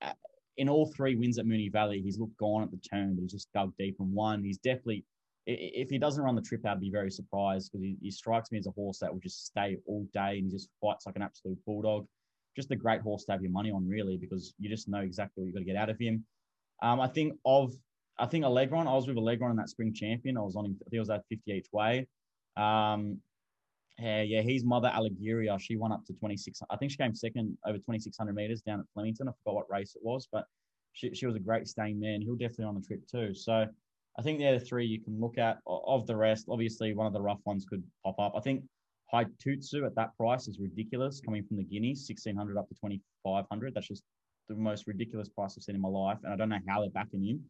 [0.00, 0.12] uh,
[0.56, 3.32] in all three wins at Moonee Valley, he's looked gone at the turn, but he's
[3.32, 4.42] just dug deep and won.
[4.42, 5.04] He's definitely,
[5.46, 8.58] if he doesn't run the trip, I'd be very surprised because he, he strikes me
[8.58, 11.22] as a horse that will just stay all day and he just fights like an
[11.22, 12.06] absolute bulldog.
[12.56, 15.42] Just a great horse to have your money on, really, because you just know exactly
[15.42, 16.24] what you've got to get out of him.
[16.82, 17.72] Um, I think of
[18.18, 18.86] I think Allegron.
[18.86, 20.36] I was with Allegron in that spring champion.
[20.36, 20.76] I was on him.
[20.80, 22.06] I think it was at 50 each way.
[22.56, 23.18] Um,
[23.98, 26.60] yeah, yeah, his mother Allegoria, she won up to 26.
[26.70, 29.28] I think she came second over 2600 meters down at Flemington.
[29.28, 30.44] I forgot what race it was, but
[30.92, 32.20] she, she was a great staying man.
[32.20, 33.34] He'll definitely on the trip too.
[33.34, 33.66] So
[34.18, 35.58] I think they're the three you can look at.
[35.66, 38.34] Of the rest, obviously one of the rough ones could pop up.
[38.36, 38.64] I think
[39.10, 43.74] High Tutsu at that price is ridiculous, coming from the Guineas, 1600 up to 2500.
[43.74, 44.02] That's just
[44.48, 46.90] the most ridiculous price I've seen in my life, and I don't know how they're
[46.90, 47.40] backing him.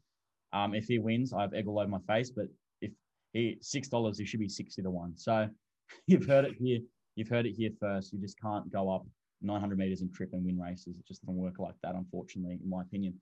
[0.53, 2.31] Um, if he wins, I have egg all over my face.
[2.31, 2.47] But
[2.81, 2.93] if
[3.33, 5.13] he six dollars, he should be sixty to one.
[5.17, 5.49] So
[6.07, 6.81] you've heard it here.
[7.17, 8.13] You've heard it here first.
[8.13, 9.07] You just can't go up
[9.45, 10.97] 900 meters and trip and win races.
[10.99, 13.15] It just doesn't work like that, unfortunately, in my opinion.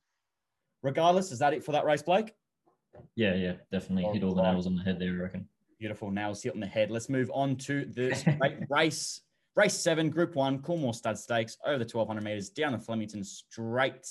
[0.82, 2.32] Regardless, is that it for that race, Blake?
[3.16, 5.10] Yeah, yeah, definitely hit all the nails on the head there.
[5.10, 5.48] I reckon.
[5.82, 6.92] Beautiful nails hit on the head.
[6.92, 9.20] Let's move on to the race.
[9.56, 14.06] Race seven, Group One, Coolmore Stud Stakes, over the 1200 meters, down the Flemington Straight.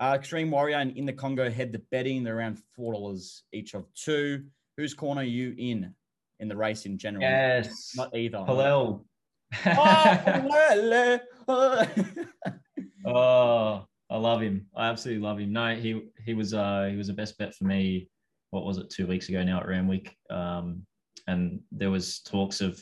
[0.00, 2.24] Uh, Extreme Warrior and In the Congo head the betting.
[2.24, 4.46] They're around four dollars each of two.
[4.78, 5.94] Whose corner are you in
[6.40, 7.22] in the race in general?
[7.22, 8.44] Yes, Not either.
[8.44, 9.06] Hillel.
[9.66, 11.98] Oh, oh,
[13.06, 14.66] Oh, I love him.
[14.74, 15.52] I absolutely love him.
[15.52, 18.10] No, he he was uh he was a best bet for me.
[18.50, 18.90] What was it?
[18.90, 20.86] Two weeks ago now at Randwick, um,
[21.26, 22.80] and there was talks of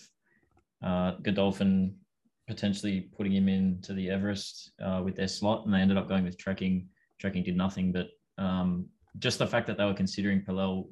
[0.85, 1.95] uh, Godolphin
[2.47, 6.25] potentially putting him into the Everest uh, with their slot, and they ended up going
[6.25, 6.89] with trekking.
[7.19, 8.09] Trekking did nothing, but
[8.43, 8.87] um,
[9.19, 10.89] just the fact that they were considering Paulele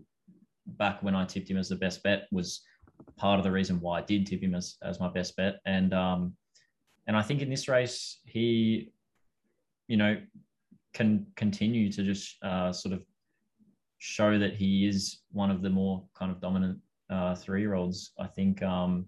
[0.67, 2.63] back when I tipped him as the best bet was
[3.17, 5.61] part of the reason why I did tip him as, as my best bet.
[5.65, 6.35] And um,
[7.07, 8.91] and I think in this race he
[9.89, 10.17] you know,
[10.95, 13.03] can continue to just uh, sort of
[13.99, 16.79] show that he is one of the more kind of dominant
[17.11, 18.13] uh, three year olds.
[18.19, 19.07] I think um,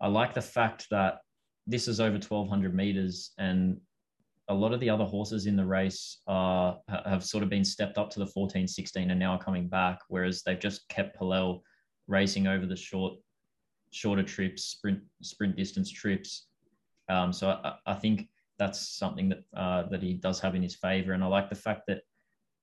[0.00, 1.18] I like the fact that
[1.66, 3.78] this is over 1200 meters and
[4.48, 7.98] a lot of the other horses in the race are have sort of been stepped
[7.98, 11.60] up to the 14 16 and now are coming back whereas they've just kept Paulele
[12.06, 13.14] racing over the short
[13.90, 16.46] shorter trips sprint sprint distance trips
[17.08, 20.76] um, so I, I, think that's something that uh, that he does have in his
[20.76, 22.02] favor and I like the fact that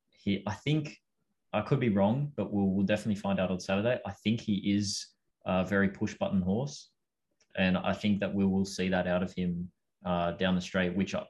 [0.09, 0.97] he I think
[1.53, 4.55] I could be wrong but we'll, we'll definitely find out on Saturday I think he
[4.75, 5.07] is
[5.45, 6.89] a very push button horse
[7.55, 9.69] and I think that we will see that out of him
[10.05, 10.95] uh, down the straight.
[10.95, 11.23] Which, I,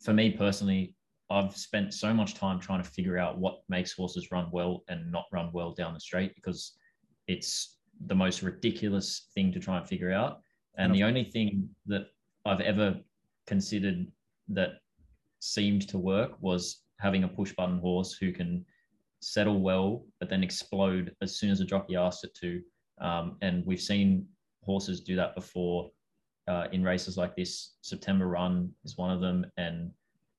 [0.00, 0.94] for me personally,
[1.30, 5.10] I've spent so much time trying to figure out what makes horses run well and
[5.10, 6.76] not run well down the straight because
[7.26, 10.40] it's the most ridiculous thing to try and figure out.
[10.76, 12.06] And the only thing that
[12.44, 12.96] I've ever
[13.46, 14.06] considered
[14.48, 14.70] that
[15.40, 18.64] seemed to work was having a push button horse who can
[19.22, 22.60] settle well, but then explode as soon as a jockey asks it to.
[23.00, 24.26] Um, and we've seen
[24.62, 25.90] horses do that before
[26.48, 27.74] uh, in races like this.
[27.82, 29.90] September Run is one of them, and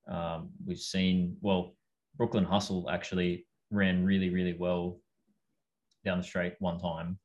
[0.08, 1.76] um, we've seen well,
[2.18, 5.00] Brooklyn Hustle actually ran really really well
[6.06, 7.18] down the straight one time,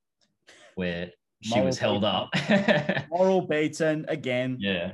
[0.76, 1.10] where
[1.42, 2.30] she Moral was held up.
[3.10, 4.56] Moral Beaton again.
[4.60, 4.92] Yeah,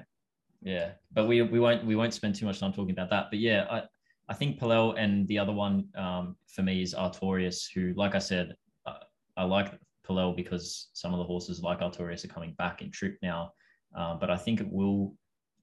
[0.62, 3.26] yeah, but we we won't we won't spend too much time talking about that.
[3.30, 3.82] But yeah, I
[4.28, 8.18] I think Paulele and the other one um, for me is Artorius, who, like I
[8.18, 8.54] said,
[8.86, 8.96] I,
[9.36, 13.18] I like Paulele because some of the horses like Artorius are coming back in trip
[13.22, 13.52] now.
[13.94, 15.14] Uh, but I think it will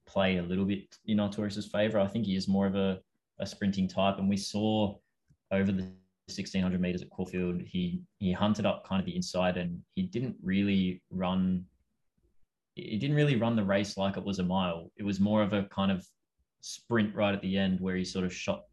[0.06, 1.98] play a little bit in Artorius's favour.
[1.98, 3.00] I think he is more of a,
[3.40, 4.94] a sprinting type, and we saw
[5.50, 5.90] over the
[6.28, 10.36] 1600 meters at Caulfield, he he hunted up kind of the inside, and he didn't
[10.42, 11.64] really run.
[12.74, 14.90] He didn't really run the race like it was a mile.
[14.96, 16.06] It was more of a kind of
[16.62, 18.64] sprint right at the end where he sort of shot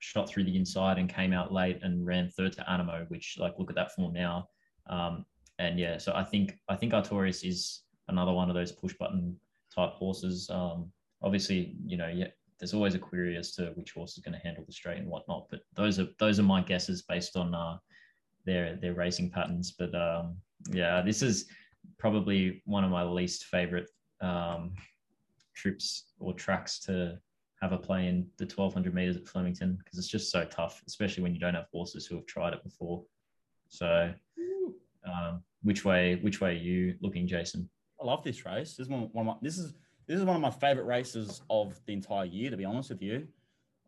[0.00, 3.58] shot through the inside and came out late and ran third to Anamoe, which like
[3.58, 4.48] look at that form now.
[4.90, 5.24] Um,
[5.58, 9.36] and yeah, so I think I think Artorius is another one of those push button
[9.74, 10.50] type horses.
[10.50, 10.92] Um,
[11.22, 12.28] obviously, you know, yeah,
[12.58, 15.08] there's always a query as to which horse is going to handle the straight and
[15.08, 15.46] whatnot.
[15.50, 17.78] But those are those are my guesses based on uh,
[18.44, 19.74] their their racing patterns.
[19.78, 20.36] But um,
[20.70, 21.46] yeah, this is
[21.98, 23.88] probably one of my least favorite
[24.20, 24.74] um,
[25.54, 27.18] trips or tracks to
[27.66, 31.22] have a play in the 1200 meters at Flemington because it's just so tough, especially
[31.22, 33.02] when you don't have horses who have tried it before.
[33.68, 34.12] So
[35.06, 37.68] um, which way which way are you looking, Jason?
[38.00, 38.76] I love this race.
[38.76, 39.74] This is one, one of my, this is
[40.06, 42.50] this is one of my favorite races of the entire year.
[42.50, 43.26] To be honest with you,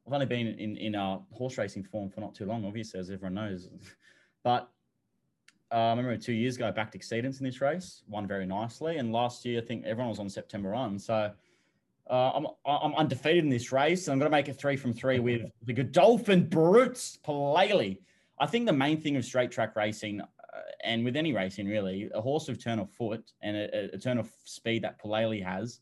[0.07, 3.11] I've only been in in our horse racing form for not too long, obviously, as
[3.11, 3.68] everyone knows.
[4.45, 4.70] But
[5.72, 8.97] uh, I remember two years ago, I backed Exceedance in this race, won very nicely,
[8.99, 10.97] and last year I think everyone was on September Run.
[10.99, 11.33] So
[12.11, 14.93] uh, I'm I'm undefeated in this race, and I'm going to make it three from
[14.93, 17.99] three with the Godolphin Brutes Paulele.
[18.41, 20.21] I think the main thing of straight track racing,
[20.85, 24.19] and with any racing really, a horse of turn of foot and a, a turn
[24.19, 25.81] of speed that Paulele has,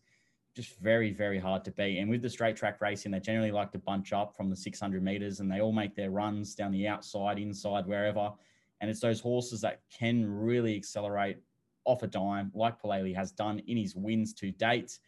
[0.57, 1.99] just very, very hard to beat.
[1.99, 5.03] And with the straight track racing, they generally like to bunch up from the 600
[5.05, 8.33] meters and they all make their runs down the outside, inside, wherever.
[8.81, 11.37] And it's those horses that can really accelerate
[11.85, 14.99] off a dime, like Paulele has done in his wins to date.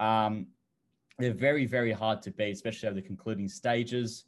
[0.00, 0.48] Um,
[1.18, 4.24] they're very, very hard to beat, especially over the concluding stages.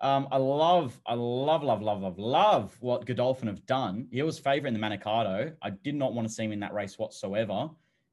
[0.00, 4.08] Um, I love, I love, love, love, love, love what Godolphin have done.
[4.10, 5.54] He was favourite in the Manikato.
[5.60, 7.68] I did not want to see him in that race whatsoever,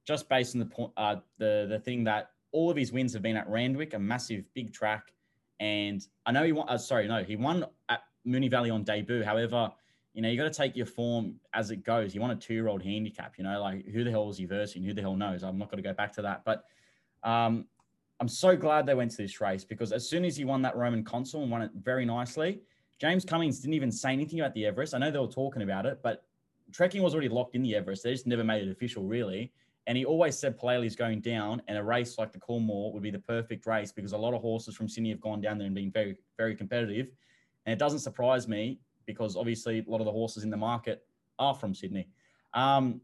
[0.05, 3.21] just based on the point, uh, the the thing that all of his wins have
[3.21, 5.13] been at Randwick, a massive big track,
[5.61, 6.67] and I know he won.
[6.67, 9.23] Uh, sorry, no, he won at Moonee Valley on debut.
[9.23, 9.71] However,
[10.13, 12.11] you know you got to take your form as it goes.
[12.11, 13.35] He won a two-year-old handicap.
[13.37, 14.83] You know, like who the hell was he versing?
[14.83, 15.41] Who the hell knows?
[15.41, 16.65] I'm not going to go back to that, but.
[17.24, 17.65] Um,
[18.20, 20.76] I'm so glad they went to this race because as soon as he won that
[20.76, 22.61] Roman Consul and won it very nicely,
[22.99, 24.95] James Cummings didn't even say anything about the Everest.
[24.95, 26.24] I know they were talking about it, but
[26.72, 28.03] trekking was already locked in the Everest.
[28.03, 29.51] They just never made it official, really.
[29.86, 33.11] And he always said Paulele's going down, and a race like the Coolmore would be
[33.11, 35.76] the perfect race because a lot of horses from Sydney have gone down there and
[35.76, 37.07] been very, very competitive.
[37.65, 41.05] And it doesn't surprise me because obviously a lot of the horses in the market
[41.39, 42.09] are from Sydney.
[42.53, 42.99] Um,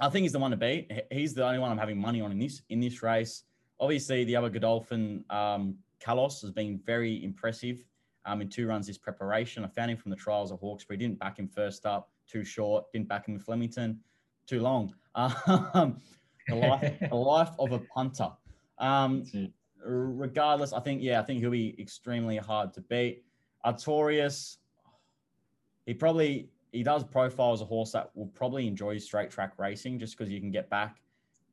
[0.00, 0.90] I think he's the one to beat.
[1.10, 3.44] He's the only one I'm having money on in this in this race
[3.80, 7.84] obviously the other Godolphin, um, Kalos, has been very impressive
[8.26, 9.64] um, in two runs this preparation.
[9.64, 10.98] I found him from the trials of Hawkesbury.
[10.98, 12.84] Didn't back him first up, too short.
[12.92, 13.98] Didn't back him with Flemington,
[14.46, 14.94] too long.
[15.16, 16.00] Um,
[16.48, 18.28] the, life, the life of a punter.
[18.78, 19.24] Um,
[19.84, 23.24] regardless, I think, yeah, I think he'll be extremely hard to beat.
[23.66, 24.58] Artorius,
[25.86, 29.98] he probably he does profile as a horse that will probably enjoy straight track racing
[29.98, 31.00] just because you can get back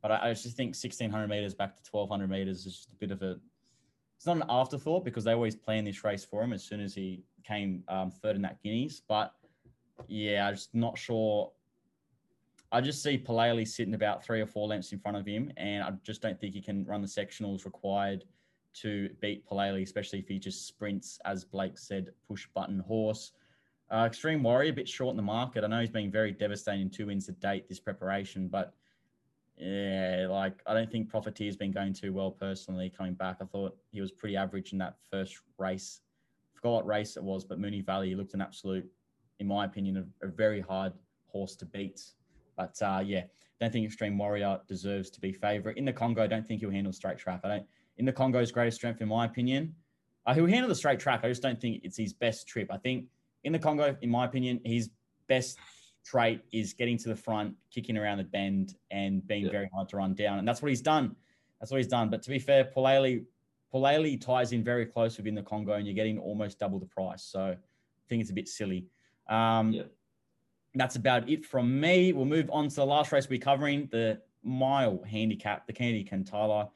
[0.02, 3.12] but I, I just think 1600 meters back to 1200 meters is just a bit
[3.12, 3.38] of a.
[4.16, 6.96] It's not an afterthought because they always plan this race for him as soon as
[6.96, 9.02] he came um, third in that Guineas.
[9.08, 9.34] But
[10.08, 11.52] yeah, I'm just not sure.
[12.72, 15.84] I just see Paulele sitting about three or four lengths in front of him, and
[15.84, 18.26] I just don't think he can run the sectionals required
[18.82, 23.32] to beat Paulele, especially if he just sprints, as Blake said, push button horse.
[23.90, 25.64] Uh, Extreme Warrior, a bit short in the market.
[25.64, 28.74] I know he's been very devastating two wins to date this preparation, but
[29.58, 33.38] yeah, like I don't think Profiteer's been going too well personally coming back.
[33.42, 36.02] I thought he was pretty average in that first race.
[36.54, 38.86] forgot what race it was, but Moonee Valley looked an absolute,
[39.40, 40.94] in my opinion, a, a very hard
[41.28, 42.02] horse to beat.
[42.58, 43.24] But uh, yeah,
[43.60, 45.78] don't think Extreme Warrior deserves to be favourite.
[45.78, 47.42] In the Congo, I don't think he'll handle straight track.
[47.44, 47.66] I don't.
[47.98, 49.74] In the Congo's greatest strength, in my opinion,
[50.26, 51.22] uh, he'll handle the straight track.
[51.24, 52.68] I just don't think it's his best trip.
[52.70, 53.06] I think
[53.44, 54.90] in the Congo, in my opinion, his
[55.28, 55.58] best
[56.06, 59.52] trait is getting to the front, kicking around the bend, and being yeah.
[59.52, 60.40] very hard to run down.
[60.40, 61.16] And that's what he's done.
[61.60, 62.10] That's what he's done.
[62.10, 63.26] But to be fair, Paulele,
[63.74, 67.24] Paulele ties in very close within the Congo, and you're getting almost double the price.
[67.24, 67.58] So I
[68.10, 68.86] think it's a bit silly.
[69.30, 69.84] Um, yeah
[70.78, 72.14] that's about it from me.
[72.14, 76.70] We'll move on to the last race we're covering, the mile handicap, the Kennedy Cantala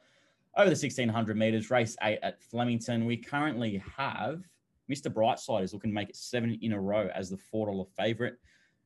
[0.54, 3.06] over the 1600 meters, race eight at Flemington.
[3.06, 4.42] We currently have
[4.90, 5.12] Mr.
[5.12, 8.36] Brightside is looking to make it seven in a row as the $4 favorite.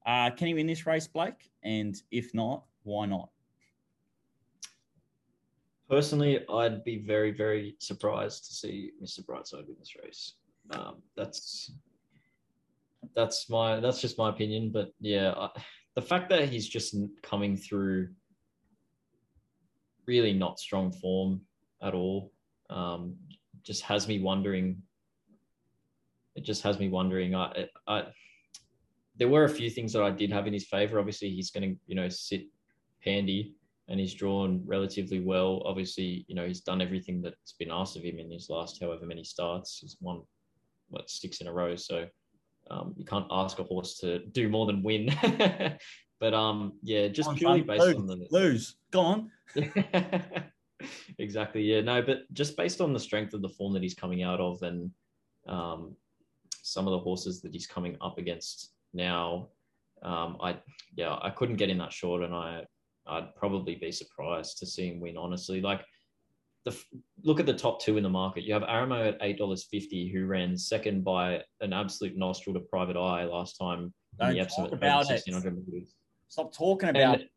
[0.04, 1.50] Uh, can he win this race, Blake?
[1.62, 3.30] And if not, why not?
[5.88, 9.24] Personally, I'd be very, very surprised to see Mr.
[9.24, 10.34] Brightside win this race.
[10.70, 11.72] Um, that's
[13.14, 14.70] that's my that's just my opinion.
[14.70, 15.48] But yeah, I,
[15.94, 18.08] the fact that he's just coming through
[20.06, 21.40] really not strong form
[21.82, 22.32] at all
[22.70, 23.14] um,
[23.62, 24.82] just has me wondering.
[26.36, 27.34] It just has me wondering.
[27.34, 28.04] I, I
[29.16, 30.98] there were a few things that I did have in his favor.
[30.98, 32.44] Obviously, he's going to you know sit
[33.00, 33.54] handy
[33.88, 35.62] and he's drawn relatively well.
[35.64, 39.06] Obviously, you know he's done everything that's been asked of him in his last however
[39.06, 39.78] many starts.
[39.80, 40.22] He's won
[40.88, 41.76] what six in a row.
[41.76, 42.06] So
[42.70, 45.14] um, you can't ask a horse to do more than win.
[46.20, 48.76] but um, yeah, just on, purely based lose, on the lose.
[48.90, 49.30] Go on.
[51.18, 51.62] exactly.
[51.62, 51.80] Yeah.
[51.80, 54.62] No, but just based on the strength of the form that he's coming out of,
[54.62, 54.90] and
[55.46, 55.94] um,
[56.66, 59.48] some of the horses that he's coming up against now,
[60.02, 60.58] um, I
[60.96, 62.64] yeah, I couldn't get in that short, and I
[63.06, 65.16] I'd probably be surprised to see him win.
[65.16, 65.84] Honestly, like
[66.64, 66.76] the
[67.22, 68.44] look at the top two in the market.
[68.44, 72.60] You have Anamoe at eight dollars fifty, who ran second by an absolute nostril to
[72.60, 75.22] Private Eye last time Don't in the Epsom about it.
[76.28, 77.30] Stop talking about and it.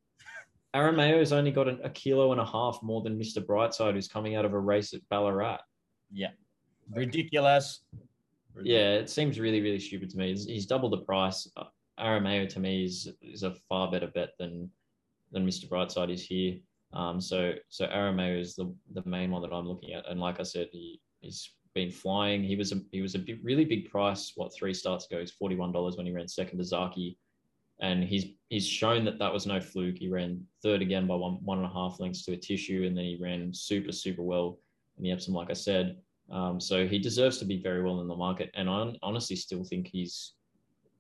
[1.20, 3.44] has only got a kilo and a half more than Mr.
[3.46, 5.60] Brightside, who's coming out of a race at Ballarat.
[6.12, 6.32] Yeah,
[6.92, 7.82] ridiculous.
[8.64, 10.30] Yeah, it seems really, really stupid to me.
[10.30, 11.50] He's, he's double the price.
[11.58, 11.66] Uh,
[12.00, 14.70] Aramayo to me is is a far better bet than
[15.32, 15.68] than Mr.
[15.68, 16.58] Brightside is here.
[16.94, 20.40] Um, so so Aramayo is the the main one that I'm looking at, and like
[20.40, 22.44] I said, he he's been flying.
[22.44, 24.34] He was a he was a big, really big price.
[24.36, 25.20] What three starts ago?
[25.20, 27.18] He's forty one dollars when he ran second to Zaaki,
[27.80, 29.98] and he's he's shown that that was no fluke.
[29.98, 33.06] He ran third again by one one and a half lengths to Atishu, and then
[33.06, 34.60] he ran super super well
[34.98, 35.98] in the Epsom, like I said.
[36.32, 39.64] Um, so he deserves to be very well in the market, and I honestly still
[39.64, 40.34] think he's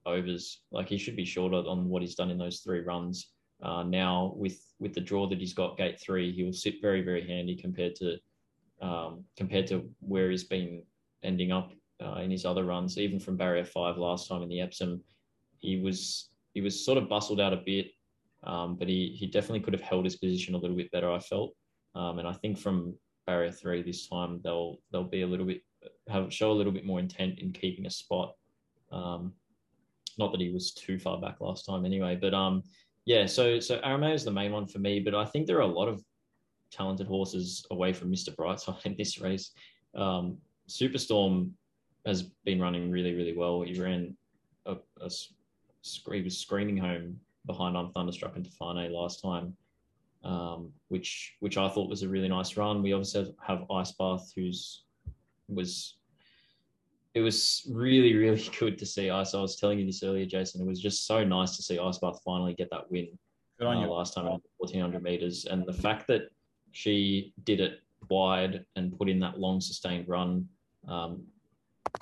[0.06, 0.62] overs.
[0.72, 3.32] Like he should be shorter on what he's done in those three runs.
[3.62, 7.02] Uh, now with with the draw that he's got gate three, he will sit very
[7.02, 8.18] very handy compared to
[8.82, 10.82] um, compared to where he's been
[11.24, 11.74] ending up
[12.04, 12.98] uh, in his other runs.
[12.98, 15.04] Even from barrier five last time in the Epsom,
[15.60, 17.92] he was he was sort of bustled out a bit,
[18.44, 21.12] um, but he he definitely could have held his position a little bit better.
[21.12, 21.54] I felt,
[21.96, 22.96] um, and I think from
[23.30, 25.62] barrier three this time they'll they'll be a little bit
[26.08, 28.36] have show a little bit more intent in keeping a spot.
[28.92, 29.34] Um,
[30.18, 32.64] not that he was too far back last time anyway, but um,
[33.06, 35.72] yeah, so so Aramayo is the main one for me, but I think there are
[35.72, 36.04] a lot of
[36.72, 38.36] talented horses away from Mr.
[38.36, 39.52] Brightside in this race.
[39.96, 41.52] Um, Superstorm
[42.06, 43.62] has been running really, really well.
[43.62, 44.16] He ran
[44.66, 45.10] a, a
[46.12, 49.56] he was screaming home behind on Thunderstruck and Tofane last time,
[50.24, 52.84] um, which which I thought was a really nice run.
[52.84, 54.84] We obviously have, have Icebath, who's
[55.48, 55.96] was
[57.14, 59.34] it was really, really good to see Ice.
[59.34, 60.62] I was telling you this earlier, Jason.
[60.62, 63.08] It was just so nice to see Icebath finally get that win
[63.62, 65.46] uh, last time on 1400 meters.
[65.46, 66.30] And the fact that
[66.72, 70.48] she did it wide and put in that long sustained run
[70.88, 71.24] um,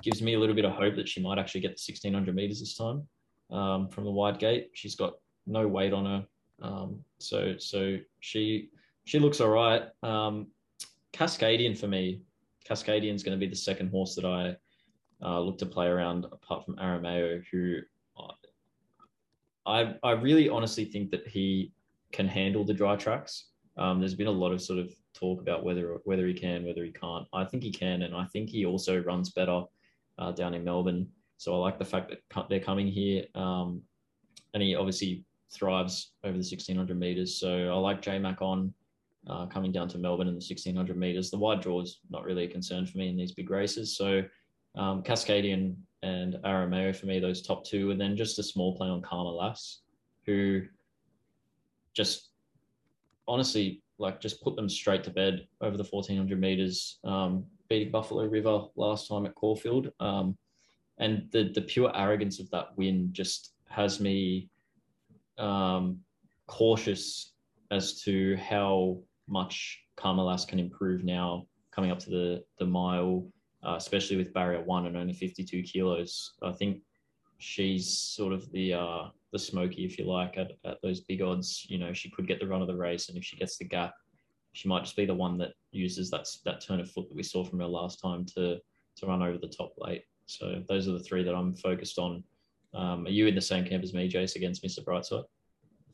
[0.02, 2.60] gives me a little bit of hope that she might actually get the 1600 meters
[2.60, 3.06] this time
[3.50, 4.70] um, from the wide gate.
[4.74, 5.14] She's got
[5.46, 6.26] no weight on her.
[6.62, 8.70] Um, so, so she,
[9.04, 9.82] she looks all right.
[10.02, 10.48] Um,
[11.12, 12.20] Cascadian for me,
[12.68, 14.56] Cascadian is going to be the second horse that I
[15.24, 17.80] uh, look to play around apart from Aramayo, who
[19.68, 21.72] I, I really honestly think that he
[22.10, 23.50] can handle the dry tracks.
[23.76, 26.82] Um, there's been a lot of sort of talk about whether whether he can, whether
[26.84, 27.26] he can't.
[27.34, 29.62] I think he can, and I think he also runs better
[30.18, 31.06] uh, down in Melbourne.
[31.36, 33.82] So I like the fact that they're coming here, um,
[34.54, 37.38] and he obviously thrives over the 1600 meters.
[37.38, 38.72] So I like J Mac on
[39.28, 41.30] uh, coming down to Melbourne in the 1600 meters.
[41.30, 43.96] The wide draw is not really a concern for me in these big races.
[43.96, 44.22] So
[44.74, 48.88] um, Cascadian and Aramayo for me, those top two, and then just a small play
[48.88, 49.80] on Karma Lass,
[50.24, 50.62] who
[51.94, 52.30] just
[53.26, 58.24] honestly like just put them straight to bed over the 1400 meters, um, beating Buffalo
[58.24, 59.90] River last time at Caulfield.
[59.98, 60.36] Um,
[60.98, 64.48] and the the pure arrogance of that win just has me
[65.38, 65.98] um,
[66.46, 67.32] cautious
[67.70, 73.26] as to how much Karma Lass can improve now coming up to the the mile,
[73.62, 76.32] uh, especially with barrier one and only 52 kilos.
[76.42, 76.82] I think
[77.38, 81.66] she's sort of the uh, the smoky, if you like, at, at those big odds.
[81.68, 83.64] You know, she could get the run of the race, and if she gets the
[83.64, 83.94] gap,
[84.52, 87.22] she might just be the one that uses that that turn of foot that we
[87.22, 88.58] saw from her last time to
[88.96, 90.04] to run over the top late.
[90.26, 92.22] So those are the three that I'm focused on.
[92.74, 94.84] Um, are you in the same camp as me, Jace, against Mr.
[94.84, 95.24] Brightside?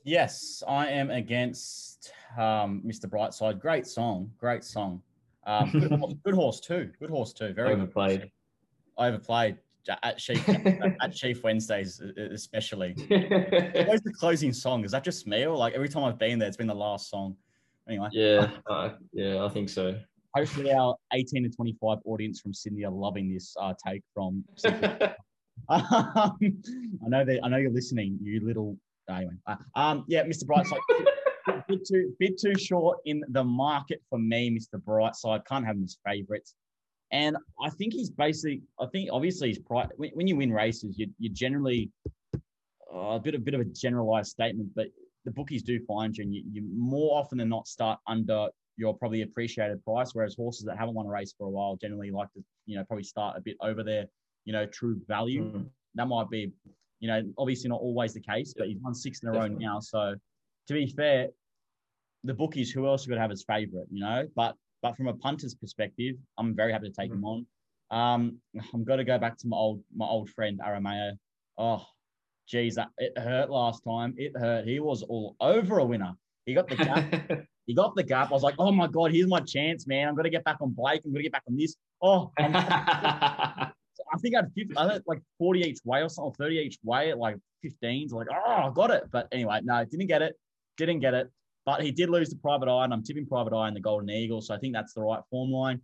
[0.04, 3.06] Yes, I am against um, Mr.
[3.06, 3.58] Brightside.
[3.60, 5.00] Great song, great song.
[5.46, 6.90] Um, good, horse, good, horse, too.
[6.98, 7.52] Good horse too.
[7.52, 8.30] Very overplayed.
[8.98, 9.56] I overplayed
[10.02, 10.46] at Chief
[11.02, 12.94] at Chief Wednesdays, especially.
[13.08, 14.84] Where's the closing song?
[14.84, 17.10] Is that just me or like every time I've been there, it's been the last
[17.10, 17.36] song?
[17.88, 18.08] Anyway.
[18.12, 19.94] Yeah, uh, yeah, I think so
[20.34, 24.44] hopefully our 18 to 25 audience from Sydney are loving this uh, take from.
[25.68, 28.76] Um, I know that I know you're listening, you little.
[29.09, 30.44] Anyway, uh, um, yeah, Mr.
[30.44, 30.78] Brightside,
[31.68, 34.80] bit, too bit too short in the market for me, Mr.
[34.82, 35.44] Brightside.
[35.46, 36.55] Can't have him as favourites,
[37.12, 38.62] and I think he's basically.
[38.80, 39.88] I think obviously he's price.
[39.96, 41.90] When, when you win races, you you generally
[42.94, 44.88] uh, a bit a bit of a generalized statement, but
[45.24, 48.96] the bookies do find you, and you, you more often than not start under your
[48.96, 50.14] probably appreciated price.
[50.14, 52.84] Whereas horses that haven't won a race for a while generally like to, you know,
[52.84, 54.07] probably start a bit over their,
[54.45, 55.45] you know, true value.
[55.45, 55.66] Mm.
[55.95, 56.53] That might be,
[57.01, 59.80] you know, obviously not always the case, but he's won six in a row now.
[59.80, 60.14] So
[60.68, 61.28] to be fair,
[62.24, 64.26] the bookies, who else would have as favourite, you know?
[64.34, 67.14] But but from a punter's perspective, I'm very happy to take mm.
[67.14, 67.47] him on.
[67.90, 68.38] Um,
[68.72, 71.12] I'm going to go back to my old my old friend Aramayo.
[71.57, 71.84] Oh,
[72.49, 74.14] geez, that it hurt last time.
[74.16, 74.66] It hurt.
[74.66, 76.14] He was all over a winner.
[76.47, 77.47] He got the gap.
[77.66, 78.28] He got the gap.
[78.28, 80.09] I was like, oh my God, here's my chance, man.
[80.09, 81.01] I'm going to get back on Blake.
[81.03, 81.76] I'm going to get back on this.
[82.03, 82.30] Oh,
[84.14, 87.10] I think I had 50, I like 40 each way or something, 30 each way
[87.10, 88.12] at like 15s.
[88.12, 89.04] Like, oh, I got it.
[89.10, 90.34] But anyway, no, didn't get it.
[90.76, 91.30] Didn't get it.
[91.66, 94.10] But he did lose the private eye, and I'm tipping private eye in the Golden
[94.10, 94.40] Eagle.
[94.40, 95.80] So I think that's the right form line.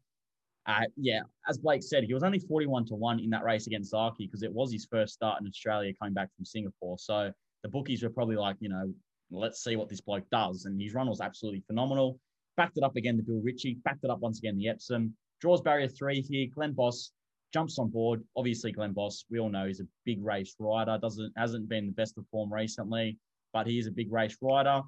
[0.67, 3.93] Uh, yeah, as Blake said, he was only 41 to 1 in that race against
[3.93, 6.99] Zaaki because it was his first start in Australia coming back from Singapore.
[6.99, 8.93] So the bookies were probably like, you know,
[9.31, 10.67] let's see what this bloke does.
[10.67, 12.21] And his run was absolutely phenomenal.
[12.57, 15.17] Backed it up again the Bill Ritchie, backed it up once again the Epsom.
[15.41, 16.47] Draws barrier three here.
[16.55, 17.13] Glenn Boss
[17.53, 18.23] jumps on board.
[18.37, 20.99] Obviously, Glenn Boss, we all know he's a big race rider.
[21.01, 23.19] Doesn't hasn't been the best of form recently,
[23.53, 24.83] but he is a big race rider.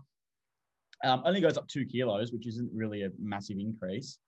[1.05, 4.19] Um, only goes up two kilos, which isn't really a massive increase.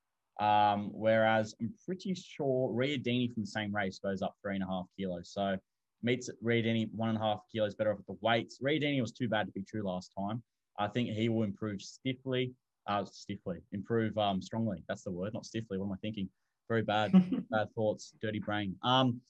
[0.41, 4.67] Um, whereas I'm pretty sure Riodini from the same race goes up three and a
[4.67, 5.31] half kilos.
[5.33, 5.57] So
[6.03, 8.59] meets Riodini one and a half kilos better off at the weights.
[8.61, 10.43] Riodini was too bad to be true last time.
[10.79, 12.53] I think he will improve stiffly,
[12.89, 14.83] uh, stiffly, improve um, strongly.
[14.89, 15.79] That's the word, not stiffly.
[15.79, 16.29] What am I thinking?
[16.69, 17.13] Very bad,
[17.51, 18.77] bad thoughts, dirty brain.
[18.83, 19.21] Um,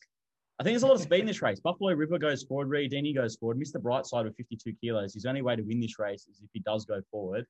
[0.58, 1.58] I think there's a lot of speed in this race.
[1.58, 3.58] Buffalo River goes forward, Riodini goes forward.
[3.58, 3.82] Mr.
[3.82, 5.14] Brightside with 52 kilos.
[5.14, 7.44] His only way to win this race is if he does go forward.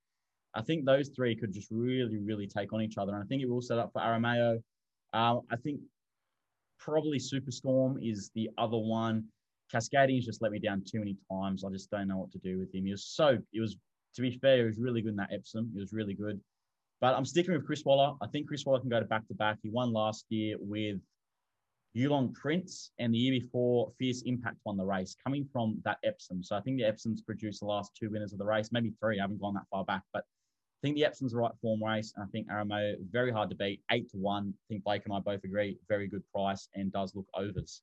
[0.55, 3.13] I think those three could just really, really take on each other.
[3.13, 4.63] And I think it will set up for Aramayo.
[5.13, 5.81] Um, I think
[6.79, 9.25] probably Superstorm is the other one.
[9.73, 11.65] Cascadian's just let me down too many times.
[11.65, 12.85] I just don't know what to do with him.
[12.85, 13.77] He was so, it was,
[14.15, 15.71] to be fair, he was really good in that Epsom.
[15.75, 16.41] He was really good.
[17.01, 18.15] But I'm sticking with Chris Waller.
[18.23, 19.59] I think Chris Waller can go to back to back.
[19.63, 21.01] He won last year with
[21.97, 26.43] Yulong Prince, and the year before, Fierce Impact won the race, coming from that Epsom.
[26.43, 29.19] So I think the Epsoms produced the last two winners of the race, maybe three.
[29.19, 32.13] I haven't gone that far back, but I think the Epsom's the right form race.
[32.17, 34.53] And I think Aramayo, very hard to beat, eight to one.
[34.57, 37.83] I think Blake and I both agree, very good price and does look overs.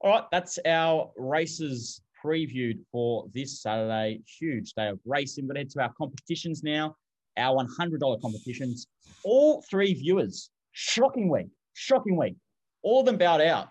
[0.00, 4.22] All right, that's our races previewed for this Saturday.
[4.38, 5.44] Huge day of racing.
[5.44, 6.94] We're going to head to our competitions now,
[7.36, 8.86] our $100 competitions.
[9.24, 12.36] All three viewers, shocking week, shocking week.
[12.82, 13.68] All of them bowed out.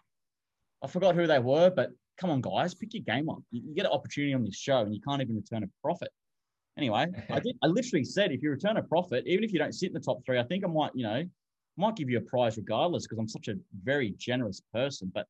[0.83, 3.39] I forgot who they were, but come on, guys, pick your game up.
[3.51, 6.09] You get an opportunity on this show and you can't even return a profit.
[6.77, 7.55] Anyway, I did.
[7.61, 9.99] I literally said if you return a profit, even if you don't sit in the
[9.99, 11.23] top three, I think I might, you know,
[11.77, 15.11] might give you a prize regardless because I'm such a very generous person.
[15.13, 15.27] But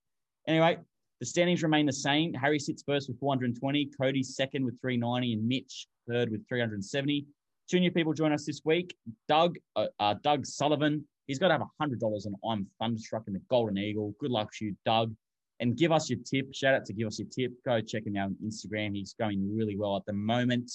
[0.47, 0.77] anyway,
[1.19, 2.33] the standings remain the same.
[2.33, 7.25] Harry sits first with 420, Cody second with 390, and Mitch third with 370.
[7.69, 8.95] Two new people join us this week.
[9.27, 11.05] Doug, uh, uh, Doug Sullivan.
[11.27, 14.13] He's got to have hundred dollars on I'm Thunderstruck in the Golden Eagle.
[14.19, 15.13] Good luck to you, Doug.
[15.61, 16.53] and give us your tip.
[16.53, 17.53] Shout out to give us your tip.
[17.63, 18.95] Go check him out on Instagram.
[18.95, 20.69] He's going really well at the moment.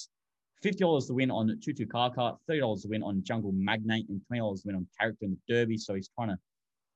[0.63, 4.09] Fifty dollars to win on Tutu Car Cart, thirty dollars to win on Jungle Magnate,
[4.09, 5.77] and twenty dollars to win on Character in the Derby.
[5.77, 6.37] So he's trying to,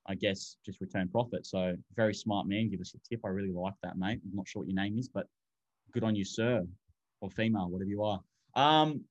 [0.08, 1.46] I guess, just return profit.
[1.46, 2.70] So very smart man.
[2.70, 3.20] Give us a tip.
[3.24, 4.20] I really like that, mate.
[4.26, 5.28] I'm not sure what your name is, but
[5.92, 6.66] good on you, sir,
[7.20, 8.20] or female, whatever you are.
[8.56, 9.02] Um.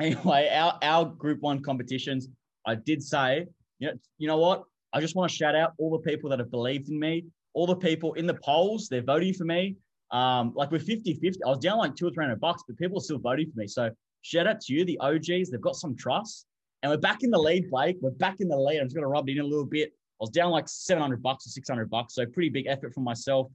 [0.00, 2.28] Anyway, our our Group One competitions.
[2.66, 3.46] I did say,
[3.78, 4.64] you know, you know what?
[4.92, 7.66] I just want to shout out all the people that have believed in me, all
[7.66, 9.76] the people in the polls, they're voting for me.
[10.10, 11.44] Um, like we're 50 50.
[11.44, 13.60] I was down like two or three hundred bucks, but people are still voting for
[13.60, 13.66] me.
[13.66, 13.90] So
[14.22, 15.50] shout out to you, the OGs.
[15.50, 16.46] They've got some trust.
[16.82, 17.98] And we're back in the lead, Blake.
[18.00, 18.78] We're back in the lead.
[18.78, 19.90] I'm just going to rub it in a little bit.
[19.90, 22.14] I was down like 700 bucks or 600 bucks.
[22.14, 23.48] So pretty big effort from myself.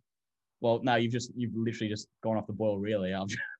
[0.61, 3.13] Well, no, you've just, you've literally just gone off the boil, really.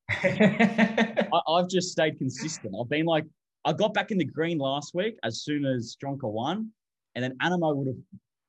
[0.09, 2.75] I've, I, I've just stayed consistent.
[2.79, 3.25] I've been like,
[3.65, 6.71] I got back in the green last week as soon as Stronka won.
[7.15, 7.97] And then Anamoe would have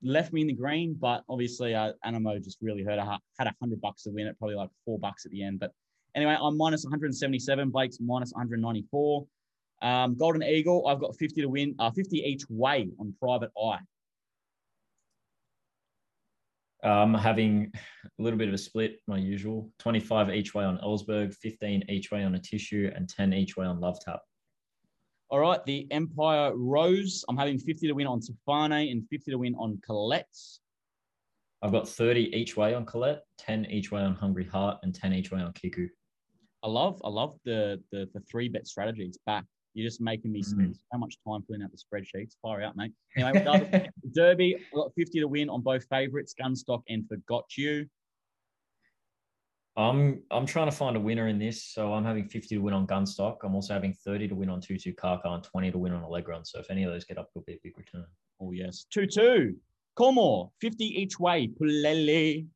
[0.03, 2.99] left me in the green, but obviously uh, Anamoe just really hurt.
[2.99, 5.61] I had a hundred bucks to win it, probably like four bucks at the end.
[5.61, 5.73] But
[6.15, 7.71] anyway, I'm minus 177.
[7.71, 9.27] Blake's minus 194.
[9.83, 13.81] Um, Golden Eagle, I've got 50 to win, uh, 50 each way on Private Eye.
[16.83, 17.72] Um, having
[18.05, 22.11] a little bit of a split, my usual 25 each way on Ellsberg, 15 each
[22.11, 24.20] way on Atishu, and 10 each way on Love Tap.
[25.29, 27.24] All right, the Empire Rose.
[27.29, 30.29] I'm having 50 to win on Tofane and 50 to win on Colette.
[31.62, 35.14] I've got 30 each way on Colette, 10 each way on Hungry Heart, and 10
[35.14, 35.89] each way on Kiku.
[36.62, 39.05] I love, I love the the, the three bet strategy.
[39.05, 39.45] It's back.
[39.77, 40.79] You're just making me spend Mm.
[40.91, 42.37] so much time filling out the spreadsheets.
[42.41, 42.93] Fire out, mate.
[43.16, 47.87] Anyway, Derby, got 50 to win on both favourites, Gunstock and Forgot You.
[49.77, 52.72] I'm I'm trying to find a winner in this, so I'm having 50 to win
[52.72, 53.37] on Gunstock.
[53.43, 56.41] I'm also having 30 to win on Tutu Kaka and 20 to win on Allegra.
[56.45, 58.07] So if any of those get up, it'll be a big return.
[58.41, 58.87] Oh, yes.
[58.91, 59.55] 2 2.
[59.99, 61.49] Coolmore, 50 each way.
[61.49, 62.47] Paulele.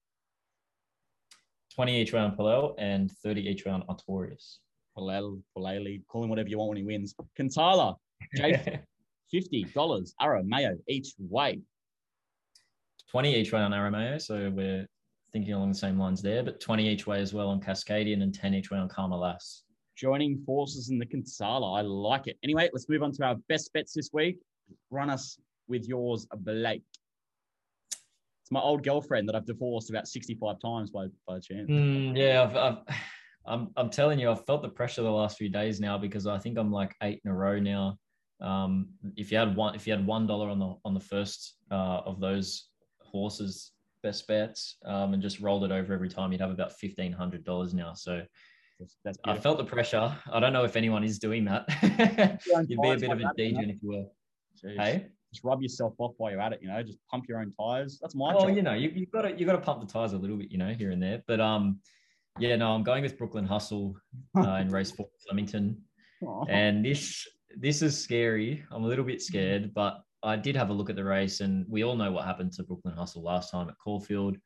[1.75, 4.57] 20 each way on Paulele and 30 each way on Artorius.
[5.01, 6.03] Paulele, Paulele.
[6.07, 7.15] Call him whatever you want when he wins.
[7.39, 7.97] Cantala,
[8.37, 8.81] Jay,
[9.35, 10.13] $50.
[10.21, 11.61] Arrow, Mayo, each way.
[13.11, 14.87] 20 each way on Aramayo, so we're
[15.33, 18.33] thinking along the same lines there, but 20 each way as well on Cascadian and
[18.33, 19.65] 10 each way on Karma Lass.
[19.97, 21.79] Joining forces in the Cantala.
[21.79, 22.39] I like it.
[22.45, 24.39] Anyway, let's move on to our best bets this week.
[24.91, 25.39] Run us
[25.69, 26.85] with yours, Blake.
[27.91, 31.69] It's my old girlfriend that I've divorced about 65 times by, by chance.
[31.69, 32.97] Mm, yeah, I've, I've,
[33.47, 36.39] I'm, I'm telling you, I've felt the pressure the last few days now because I
[36.39, 37.97] think I'm like eight in a row now.
[38.41, 41.57] Um, if you had one, if you had one dollar on the on the first
[41.71, 42.69] uh, of those
[43.03, 43.73] horses
[44.03, 47.45] best bets um, and just rolled it over every time, you'd have about fifteen hundred
[47.45, 47.93] dollars now.
[47.93, 48.23] So
[49.05, 50.17] That's, I felt the pressure.
[50.33, 51.67] I don't know if anyone is doing that.
[52.69, 53.61] You'd be a bit of a that, you know?
[53.61, 54.71] degen if you were.
[54.71, 54.81] Jeez.
[54.81, 55.07] Hey.
[55.33, 58.01] Just rub yourself off while you're at it, you know, just pump your own tires.
[58.03, 58.57] That's my Well, job.
[58.57, 60.51] you know, you, you've got to you got to pump the tires a little bit,
[60.51, 61.23] you know, here and there.
[61.29, 61.79] But um,
[62.39, 63.97] yeah, no, I'm going with Brooklyn Hustle
[64.37, 65.77] uh, in race four, Flemington,
[66.23, 66.45] Aw.
[66.49, 67.27] and this
[67.57, 68.65] this is scary.
[68.71, 71.67] I'm a little bit scared, but I did have a look at the race, and
[71.69, 74.37] we all know what happened to Brooklyn Hustle last time at Caulfield.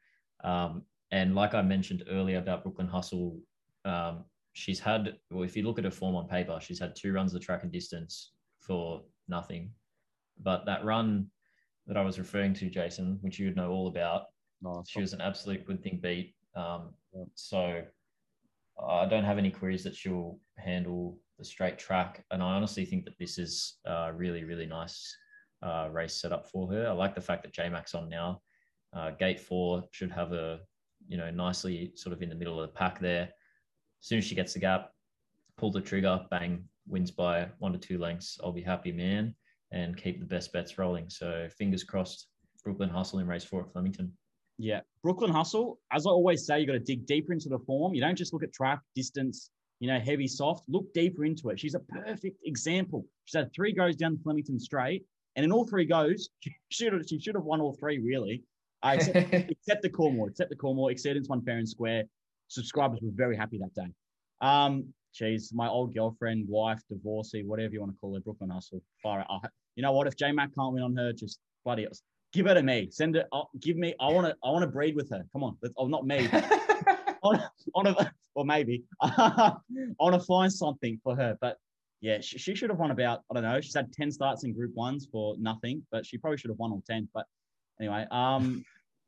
[0.43, 3.39] Um, and like I mentioned earlier about Brooklyn Hustle,
[3.85, 7.12] um, she's had, well, if you look at her form on paper, she's had two
[7.12, 9.70] runs the track and distance for nothing.
[10.43, 11.26] But that run
[11.87, 14.26] that I was referring to, Jason, which you would know all about,
[14.62, 16.35] No, she was an absolute good thing beat.
[16.57, 16.95] Um.
[17.35, 17.83] So
[18.83, 22.25] I don't have any queries that she'll handle the straight track.
[22.31, 25.17] And I honestly think that this is a really, really nice
[25.62, 26.89] uh, race setup for her.
[26.89, 28.41] I like the fact that J Max on now.
[28.93, 30.61] Uh, gate four should have a,
[31.09, 33.23] you know, nicely sort of in the middle of the pack there.
[33.25, 34.91] As soon as she gets the gap,
[35.57, 38.39] pull the trigger, bang, wins by one to two lengths.
[38.43, 39.35] I'll be happy, man,
[39.73, 41.09] and keep the best bets rolling.
[41.11, 42.29] So fingers crossed,
[42.62, 44.12] Brooklyn Hustle in race four at Flemington.
[44.59, 44.81] Yeah.
[45.03, 47.95] Brooklyn Hustle, as I always say, you got to dig deeper into the form.
[47.95, 49.51] You don't just look at track, distance,
[49.81, 50.65] you know, heavy, soft.
[50.69, 51.59] Look deeper into it.
[51.59, 53.05] She's a perfect example.
[53.25, 55.05] She's had three goes down the Flemington straight,
[55.37, 58.43] and in all three goes, she should have, she should have won all three, really.
[58.83, 60.93] Uh, except, except the Coolmore, except the Coolmore.
[60.93, 62.05] Exceedance won fair and square.
[62.49, 63.91] Subscribers were very happy that day.
[64.41, 68.83] Um, geez, my old girlfriend, wife, divorcee, whatever you want to call her, Brooklyn Hustle.
[69.03, 69.25] Fire.
[69.77, 70.07] You know what?
[70.07, 71.87] If J Mac can't win on her, just bloody
[72.35, 72.89] give her to me.
[72.91, 73.26] Send it.
[73.32, 73.95] I'll, give me.
[74.01, 74.37] I want to.
[74.45, 75.24] I want to breed with her.
[75.32, 75.57] Come on.
[75.62, 76.28] Let's- Oh, not me.
[76.32, 79.55] I want to, or maybe I
[79.99, 81.39] want to find something for her.
[81.41, 81.57] But
[82.03, 83.22] yeah, she, she should have won about.
[83.30, 83.61] I don't know.
[83.62, 86.72] She's had ten starts in Group Ones for nothing, but she probably should have won
[86.72, 87.09] all ten.
[87.14, 87.24] But
[87.80, 88.62] anyway, um,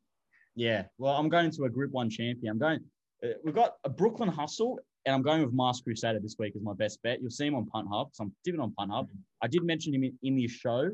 [0.55, 0.85] yeah.
[0.97, 2.51] Well, I'm going to a Group One champion.
[2.53, 2.79] I'm going.
[3.23, 6.61] Uh, we've got a Brooklyn Hustle, and I'm going with Masked Crusader this week as
[6.63, 7.19] my best bet.
[7.21, 8.09] You'll see him on Punt Hub.
[8.13, 9.07] So I'm dipping on Punt Hub.
[9.41, 10.89] I did mention him in, in this show.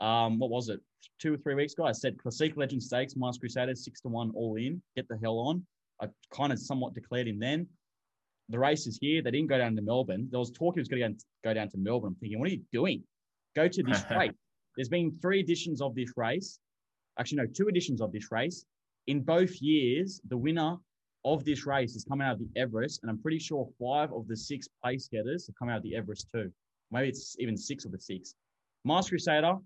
[0.00, 0.80] um, what was it?
[1.20, 4.30] Two or three weeks ago, I said Classic Legend Stakes, Masked Crusaders, six to one,
[4.34, 4.80] all in.
[4.96, 5.64] Get the hell on.
[6.00, 7.66] I kind of somewhat declared him then.
[8.50, 9.20] The race is here.
[9.20, 10.28] They didn't go down to Melbourne.
[10.30, 12.10] There was talk he was going to go down to Melbourne.
[12.10, 13.02] I'm thinking, what are you doing?
[13.54, 14.32] Go to this race.
[14.76, 16.58] There's been three editions of this race.
[17.18, 18.64] Actually, no, two editions of this race.
[19.08, 20.76] In both years, the winner
[21.24, 24.28] of this race is coming out of the Everest, and I'm pretty sure five of
[24.28, 26.52] the six place getters have come out of the Everest too.
[26.90, 28.34] Maybe it's even six of the six.
[28.84, 29.56] Masked Crusader,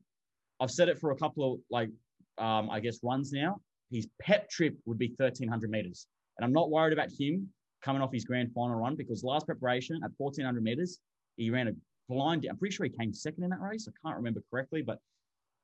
[0.62, 1.90] I've said it for a couple of like,
[2.38, 3.60] um, I guess runs now.
[3.90, 6.06] His pep trip would be 1300 meters,
[6.38, 7.48] and I'm not worried about him
[7.84, 11.00] coming off his grand final run because last preparation at 1400 meters,
[11.36, 11.72] he ran a
[12.08, 12.46] blind.
[12.48, 13.88] I'm pretty sure he came second in that race.
[13.88, 14.94] I can't remember correctly, but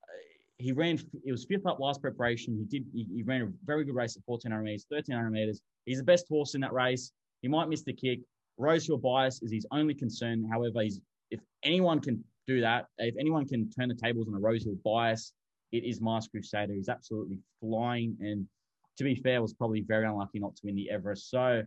[0.02, 0.16] uh,
[0.58, 0.98] he ran.
[1.24, 2.56] It was fifth up last preparation.
[2.56, 2.88] He did.
[2.92, 5.60] He, he ran a very good race at 1400 meters, 1300 meters.
[5.86, 7.12] He's the best horse in that race.
[7.40, 8.18] He might miss the kick.
[8.58, 10.44] Rosehill bias is his only concern.
[10.50, 14.40] However, he's if anyone can do that, if anyone can turn the tables on a
[14.40, 15.32] Rosehill bias,
[15.70, 16.72] it is Masked Crusader.
[16.72, 18.46] He's absolutely flying, and
[18.96, 21.30] to be fair, was probably very unlucky not to win the Everest.
[21.30, 21.62] So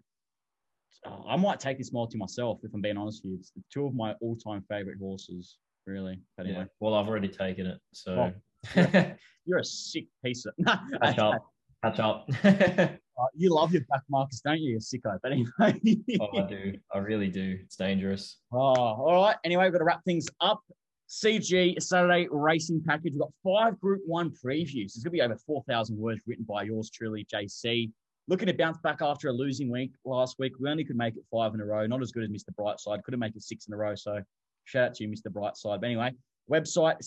[1.06, 3.38] uh, I might take this multi myself if I'm being honest with you.
[3.40, 6.20] It's two of my all-time favorite horses, really.
[6.36, 6.68] But anyway, Yeah.
[6.80, 8.34] Well, I've already taken it, so
[8.76, 9.14] Oh.
[9.46, 10.54] you're a sick piece of.
[11.02, 11.46] catch up.
[11.84, 12.30] Catch up.
[13.20, 15.18] Uh, you love your back markers, don't you, you sicko?
[15.22, 16.02] But anyway.
[16.22, 16.74] oh, I do.
[16.94, 17.58] I really do.
[17.64, 18.38] It's dangerous.
[18.52, 19.36] Oh, all right.
[19.44, 20.62] Anyway, we've got to wrap things up.
[21.10, 23.14] CG Saturday Racing Package.
[23.14, 24.86] We've got five Group One previews.
[24.86, 27.92] It's going to be over 4,000 words written by yours truly, JC.
[28.30, 30.54] Looking to bounce back after a losing week last week.
[30.60, 31.86] We only could make it five in a row.
[31.86, 32.56] Not as good as Mr.
[32.58, 33.04] Brightside.
[33.04, 33.94] Couldn't make it six in a row.
[33.94, 34.22] So
[34.64, 35.28] shout out to you, Mr.
[35.30, 35.82] Brightside.
[35.82, 36.12] But anyway,
[36.50, 37.02] website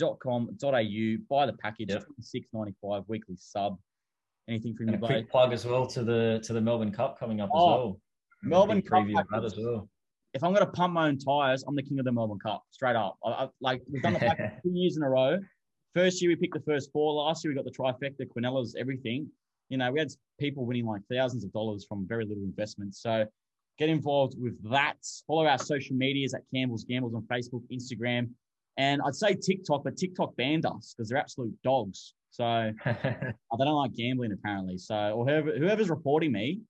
[0.00, 1.16] cginsight.com.au.
[1.28, 2.04] Buy the package, Yep.
[2.20, 3.78] six ninety five weekly sub.
[4.48, 5.14] Anything from And you, buddy?
[5.14, 8.00] quick plug as well to the to the Melbourne Cup coming up as Oh, well.
[8.42, 9.06] Melbourne Cup
[9.44, 9.88] as well.
[10.34, 12.64] If I'm going to pump my own tires, I'm the king of the Melbourne Cup,
[12.70, 13.18] straight up.
[13.24, 15.38] I, I, like we've done the package two years in a row.
[15.94, 17.12] First year we picked the first four.
[17.12, 19.28] Last year we got the trifecta, Quinellas, everything.
[19.68, 20.08] You know, we had
[20.40, 22.94] people winning like thousands of dollars from very little investment.
[22.94, 23.26] So
[23.78, 24.96] get involved with that.
[25.26, 28.30] Follow our social medias at Campbell's Gambles on Facebook, Instagram,
[28.78, 32.14] and I'd say TikTok, but TikTok banned us because they're absolute dogs.
[32.32, 34.78] So uh, they don't like gambling apparently.
[34.78, 36.60] So or whoever, whoever's reporting me,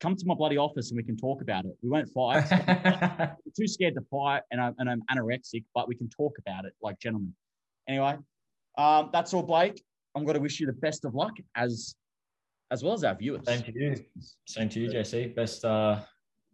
[0.00, 1.76] come to my bloody office and we can talk about it.
[1.82, 2.50] We won't fight.
[2.50, 6.64] I'm too scared to fight, and I'm, and I'm anorexic, but we can talk about
[6.64, 7.34] it like gentlemen.
[7.88, 8.16] Anyway,
[8.78, 9.82] um, that's all, Blake.
[10.14, 11.94] I'm going to wish you the best of luck as
[12.72, 13.42] as well as our viewers.
[13.46, 13.96] Same to you.
[14.48, 15.34] Same to you, JC.
[15.36, 16.00] Best uh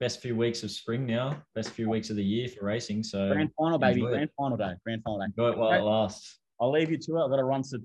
[0.00, 1.40] best few weeks of spring now.
[1.54, 3.04] Best few weeks of the year for racing.
[3.04, 4.00] So Grand final, baby.
[4.00, 4.74] Grand final day.
[4.84, 5.26] Grand final day.
[5.26, 6.40] enjoy it while it lasts.
[6.60, 7.24] I'll leave you to it.
[7.24, 7.78] I've got to run to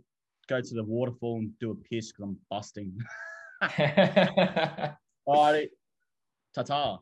[0.47, 2.97] go to the waterfall and do a piss because I'm busting.
[5.25, 5.69] All righty.
[6.55, 6.99] Ta ta.